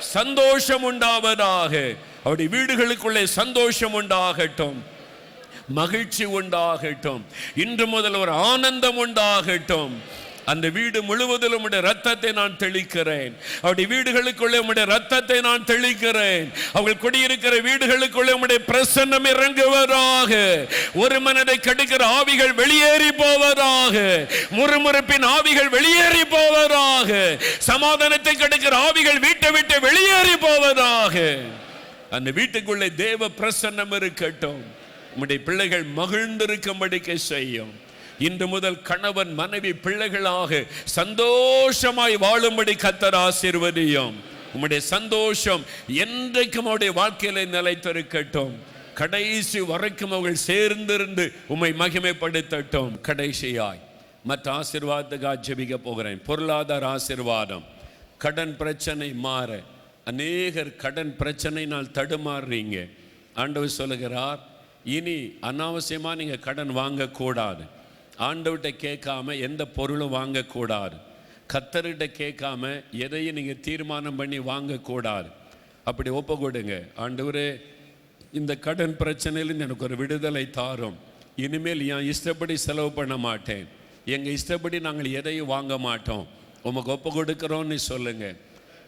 சந்தோஷம் 0.00 0.84
உண்டாவதாக 0.92 1.96
அவருடைய 2.24 2.56
வீடுகளுக்குள்ளே 2.56 3.24
சந்தோஷம் 3.24 3.94
உண்டாகட்டும் 4.02 4.78
மகிழ்ச்சி 5.68 6.24
உண்டாகட்டும். 6.24 7.22
இன்று 7.54 7.86
முதல் 7.86 8.14
ஒரு 8.14 8.30
ஆனந்தம் 8.30 8.98
உண்டாகட்டும். 9.06 9.90
அந்த 10.52 10.68
வீடு 10.68 11.02
முழுவதிலும் 11.02 11.62
உடைய 11.62 11.82
ரத்தத்தை 11.88 12.32
நான் 12.32 12.56
தெளிக்கிறேன். 12.58 13.32
அவருடைய 13.62 13.86
வீடுகளுக்குள்ளே 13.92 14.58
உடைய 14.70 14.86
ரத்தத்தை 14.94 15.40
நான் 15.40 15.64
தெளிக்கிறேன். 15.64 16.46
அவர்கள் 16.72 17.02
குடியிருக்கிற 17.04 17.54
வீடுகளுக்குள்ளே 17.68 18.34
உடைய 18.44 18.60
பிரசன்னம் 18.70 19.28
இறங்குவதாக 19.32 20.32
ஒரு 20.94 21.20
மனதை 21.20 21.56
கெடுக்கிற 21.58 22.02
ஆவிகள் 22.18 22.54
வெளியேறி 22.54 23.10
போவதாக 23.12 23.94
முறுமுறுப்பின் 24.58 25.26
ஆவிகள் 25.36 25.70
வெளியேறி 25.76 26.24
போவதாக 26.24 27.38
சமாதானத்தை 27.70 28.34
கெடுக்கிற 28.36 28.74
ஆவிகள் 28.88 29.18
வீட்டை 29.18 29.50
விட்டு 29.50 29.80
வெளியேறி 29.80 30.36
போவதாக. 30.36 31.36
அந்த 32.10 32.30
வீட்டுக்குள்ளே 32.30 32.88
தேவ 32.94 33.28
பிரசன்னம் 33.40 33.94
இருக்கட்டும். 33.94 34.62
உம்முடைய 35.14 35.38
பிள்ளைகள் 35.48 35.84
மகிழ்ந்திருக்கும்படிக்க 35.96 37.14
செய்யும். 37.14 37.72
இன்று 38.18 38.46
முதல் 38.46 38.82
கணவன் 38.82 39.34
மனைவி 39.34 39.72
பிள்ளைகளாக 39.72 40.64
சந்தோஷமாய் 40.84 42.16
வாழும்படி 42.16 42.74
கத்தர் 42.74 43.28
ஆசீர்வதியும். 43.28 44.12
உம்முடைய 44.56 44.78
சந்தோஷம் 44.78 45.64
என்றைக்கும் 45.88 46.66
அவருடைய 46.66 46.92
வாழ்க்கையில 46.92 47.46
நிலைத்திருக்கட்டும். 47.46 48.50
கடைசி 48.94 49.60
வரைக்கும் 49.60 50.10
அவர்கள் 50.10 50.44
சேர்ந்திருந்து 50.46 51.32
உம்மை 51.46 51.72
மகிமைப்படுத்தட்டும். 51.72 53.00
கடைசியாய் 53.00 53.78
மற்ற 54.24 54.52
ஆசிர்வாதத்துக்காக 54.52 55.38
ஜெபிக்க 55.46 55.74
போகிறேன். 55.74 56.22
பொருளாதார 56.22 56.86
ஆசீர்வாதம். 56.86 57.64
கடன் 58.18 58.56
பிரச்சனை 58.56 59.12
மாற. 59.12 59.60
அநேகர் 60.04 60.76
கடன் 60.76 61.16
பிரச்சனைனால் 61.18 61.90
தடுமாறுறீங்க. 61.94 62.90
ஆண்டவர் 63.34 63.68
சொல்லுகிறார் 63.68 64.38
இனி 64.84 65.32
அனாவசியமாக 65.42 66.14
நீங்கள் 66.14 66.38
கடன் 66.38 66.76
வாங்கக்கூடாது. 66.76 67.73
ஆண்டவர்கிட்ட 68.18 68.74
கேட்காம 68.80 69.40
எந்த 69.40 69.66
பொருளும் 69.66 70.12
வாங்கக்கூடாது. 70.12 70.92
கத்தர்கிட்ட 71.52 72.06
கேட்காம 72.18 72.82
எதையும் 72.90 73.34
நீங்கள் 73.34 73.60
தீர்மானம் 73.60 74.16
பண்ணி 74.16 74.38
வாங்கக்கூடாது. 74.38 75.32
அப்படி 75.84 76.10
ஒப்பு 76.10 76.38
கொடுங்க. 76.38 76.84
ஆண்டவரே 76.96 77.60
இந்த 78.32 78.56
கடன் 78.56 78.96
பிரச்சனையிலேருந்து 78.98 79.58
எனக்கு 79.58 79.84
ஒரு 79.84 79.96
விடுதலை 79.96 80.50
தாரும். 80.50 80.96
இனிமேல் 81.36 81.86
என் 81.86 82.06
இஷ்டப்படி 82.06 82.56
செலவு 82.56 82.92
பண்ண 82.92 83.16
மாட்டேன். 83.16 83.66
எங்கள் 84.04 84.32
இஷ்டப்படி 84.32 84.80
நாங்கள் 84.80 85.10
எதையும் 85.10 85.46
வாங்க 85.46 85.78
மாட்டோம். 85.78 86.26
உமக்கு 86.62 86.90
ஒப்பு 86.90 87.24
கொடுக்குறோன்னு 87.24 87.74
சொல்லுங்கள் 87.74 88.36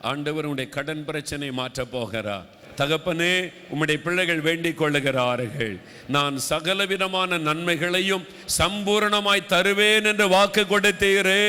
ஆண்டவர் 0.01 0.45
உடைய 0.45 0.71
கடன் 0.71 1.05
பிரச்சனை 1.05 1.51
மாற்றப் 1.51 1.97
போகிறா 1.97 2.45
தகப்பனே 2.81 3.35
உம்முடைய 3.73 3.99
பிள்ளைகள் 4.07 4.43
வேண்டிக் 4.49 4.79
கொள்ளுகிறார்கள். 4.79 5.77
நான் 6.17 6.35
சகலவிதமான 6.39 7.39
நன்மைகளையும் 7.39 8.25
சம்பூரணமாய் 8.59 9.49
தருவேன் 9.53 10.05
என்று 10.05 10.29
வாக்கு 10.29 10.63
கொடுத்தீரே. 10.73 11.47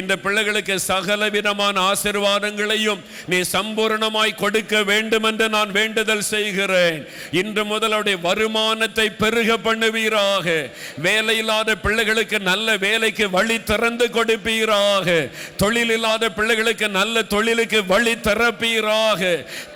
இந்த 0.00 0.12
பிள்ளைகளுக்கு 0.24 0.76
சகலவிதமான 0.90 1.74
ஆசீர்வாதங்களையும் 1.92 3.00
நீ 3.26 3.40
சம்பூரணமாய் 3.52 4.38
கொடுக்க 4.42 4.82
வேண்டும் 4.82 5.26
என்று 5.30 5.48
நான் 5.56 5.70
வேண்டுதல் 5.78 6.26
செய்கிறேன். 6.32 7.00
இன்று 7.40 7.64
முதல் 7.72 7.92
அவருடைய 7.92 8.18
வருமானத்தை 8.28 9.06
பெருக 9.22 9.56
பண்ணுவீராக. 9.66 10.46
வேலையில்லாத 11.08 11.74
பிள்ளைகளுக்கு 11.84 12.40
நல்ல 12.50 12.76
வேலைக்கு 12.86 13.30
வழி 13.30 13.58
திறந்து 13.62 14.08
கொடுப்பீராக. 14.16 15.08
தொழில் 15.56 15.92
இல்லாத 15.96 16.30
பிள்ளைகளுக்கு 16.38 16.88
நல்ல 17.00 17.22
தொழிலுக்கு 17.34 17.80
வழி 17.86 18.14
திறப்பீராக. 18.28 19.20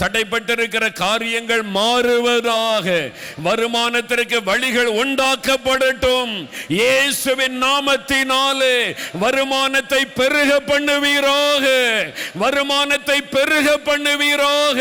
தடைப்பட்டிருக்கிற 0.03 0.82
காரியங்கள் 0.91 1.63
மாறுவதாக 1.75 3.13
வருமானத்திற்கு 3.45 4.39
வழிகள் 4.45 4.91
உண்டாக்கப்படட்டும். 5.03 6.49
இயேசுவின் 6.69 7.63
நாமத்தினாலே 7.63 8.77
வருமானத்தை 9.25 10.03
பெருக 10.19 10.61
பண்ணுவீராக 10.71 11.65
வருமானத்தை 12.35 13.19
பெருக 13.23 13.77
பண்ணுவீராக 13.89 14.81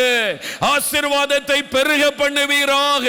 ஆசீர்வாதத்தை 0.73 1.59
பெருக 1.75 2.11
பண்ணுவீராக. 2.21 3.07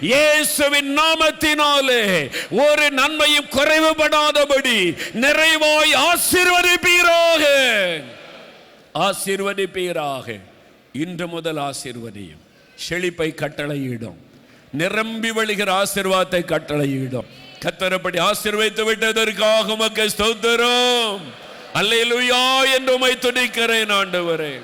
இயேசுவின் 0.00 0.98
நாமத்தினாலே 0.98 2.02
ஒரு 2.50 2.90
நன்மையும் 2.90 3.50
குறைவுபடாதபடி 3.56 4.78
நிறைவாய் 5.24 5.92
ஆசிர்வதிப்பீராக. 6.10 7.44
ஆசீர்வதிப்பீராக. 8.94 10.48
இன்று 10.92 11.28
முதல் 11.28 11.56
ஆசிர்வதியும். 11.56 12.42
செழிப்பை 12.76 13.34
கட்டளையிடும். 13.36 14.18
நிரம்பி 14.72 15.30
வழிகிற 15.30 15.82
ஆசிர்வாதத்தை 15.82 16.42
கட்டளையிடும். 16.44 17.26
கத்தரப்படி 17.64 18.18
ஆசிர்வைத்து 18.20 18.84
விட்டதற்காக 18.84 19.72
உமக்கு 19.72 20.08
ஸ்தோத்திரம். 20.16 21.20
அல்லையிலுயா 21.74 22.74
என்று 22.74 22.94
உமை 22.94 23.12
துணிக்கிறேன் 23.12 23.92
ஆண்டவரே. 23.92 24.60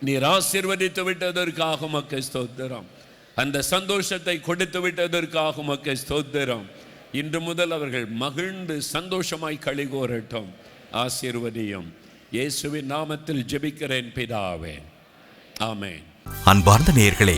நீர் 0.00 0.22
ஆசீர்வதித்து 0.22 1.02
விட்டதற்காக 1.04 1.84
உமக்கு 1.84 2.22
ஸ்தோத்திரம். 2.32 2.84
அந்த 3.34 3.62
சந்தோஷத்தை 3.62 4.40
கொடுத்து 4.40 4.80
விட்டதற்காக 4.80 5.56
உமக்கு 5.56 5.92
ஸ்தோத்திரம். 5.92 6.64
இன்று 7.12 7.40
முதல் 7.40 7.70
அவர்கள் 7.70 8.06
மகிழ்ந்து 8.06 8.82
சந்தோஷமாய் 8.82 9.64
கழிகோரட்டும் 9.64 10.50
ஆசீர்வதியும். 10.92 11.88
இயேசுவின் 12.30 12.90
நாமத்தில் 12.90 13.44
ஜெபிக்கிறேன் 13.52 14.10
பிதாவே. 14.14 14.76
அன்பார்ந்த 16.44 16.92
நேயர்களே 16.92 17.36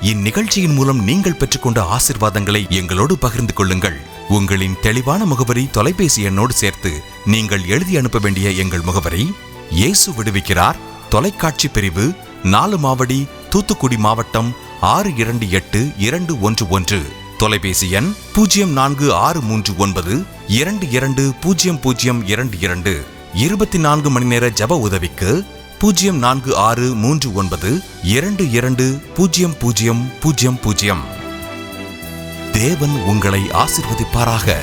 இந்நிகழ்ச்சியின் 0.00 0.74
மூலம் 0.74 1.00
நீங்கள் 1.04 1.36
பெற்றுக்கொண்ட 1.40 1.96
ஆசிர்வாதங்களை 1.96 2.70
எங்களோடு 2.70 3.18
பகிர்ந்து 3.18 3.52
கொள்ளுங்கள். 3.52 3.96
உங்களின் 4.28 4.76
தெளிவான 4.80 5.24
முகவரி 5.24 5.70
தொலைபேசி 5.70 6.22
எண்ணோடு 6.22 6.52
சேர்த்து 6.52 6.92
நீங்கள் 7.24 7.64
எழுதி 7.66 7.96
அனுப்ப 7.96 8.18
வேண்டிய 8.18 8.50
எங்கள் 8.50 8.80
முகவரி 8.80 9.24
இயேசு 9.70 10.12
விடுவிக்கிறார் 10.12 10.76
தொலைக்காட்சி 11.08 11.68
பிரிவு 11.68 12.06
நாலு 12.42 12.78
மாவடி 12.78 13.26
தூத்துக்குடி 13.50 13.96
மாவட்டம் 13.96 14.54
ஆறு 14.80 15.16
இரண்டு 15.16 15.50
எட்டு 15.50 15.92
இரண்டு 15.96 16.40
ஒன்று 16.40 16.68
ஒன்று. 16.68 17.00
தொலைபேசி 17.38 17.90
எண் 17.90 18.14
பூஜ்ஜியம் 18.32 18.72
நான்கு 18.72 19.14
ஆறு 19.14 19.40
மூன்று 19.40 19.76
ஒன்பது 19.76 20.24
இரண்டு 20.48 20.90
இரண்டு 20.90 21.32
பூஜ்ஜியம் 21.40 21.80
பூஜ்ஜியம் 21.80 22.26
இரண்டு 22.26 22.60
இரண்டு. 22.60 23.04
இருபத்தி 23.34 23.78
நான்கு 23.78 24.10
மணி 24.10 24.24
நேர 24.24 24.48
ஜப 24.48 24.78
உதவிக்கு 24.78 25.30
பூஜ்ஜியம் 25.78 26.18
நான்கு 26.18 26.56
ஆறு 26.56 26.94
மூன்று 26.94 27.32
ஒன்பது 27.32 27.82
இரண்டு 28.02 28.50
இரண்டு 28.50 29.00
பூஜ்ஜியம் 29.14 29.58
பூஜ்ஜியம் 29.58 30.10
பூஜ்ஜியம் 30.20 30.60
பூஜ்ஜியம் 30.60 31.02
தேவன் 32.52 33.02
உங்களை 33.02 33.42
ஆசிர்வதிப்பாராக. 33.42 34.56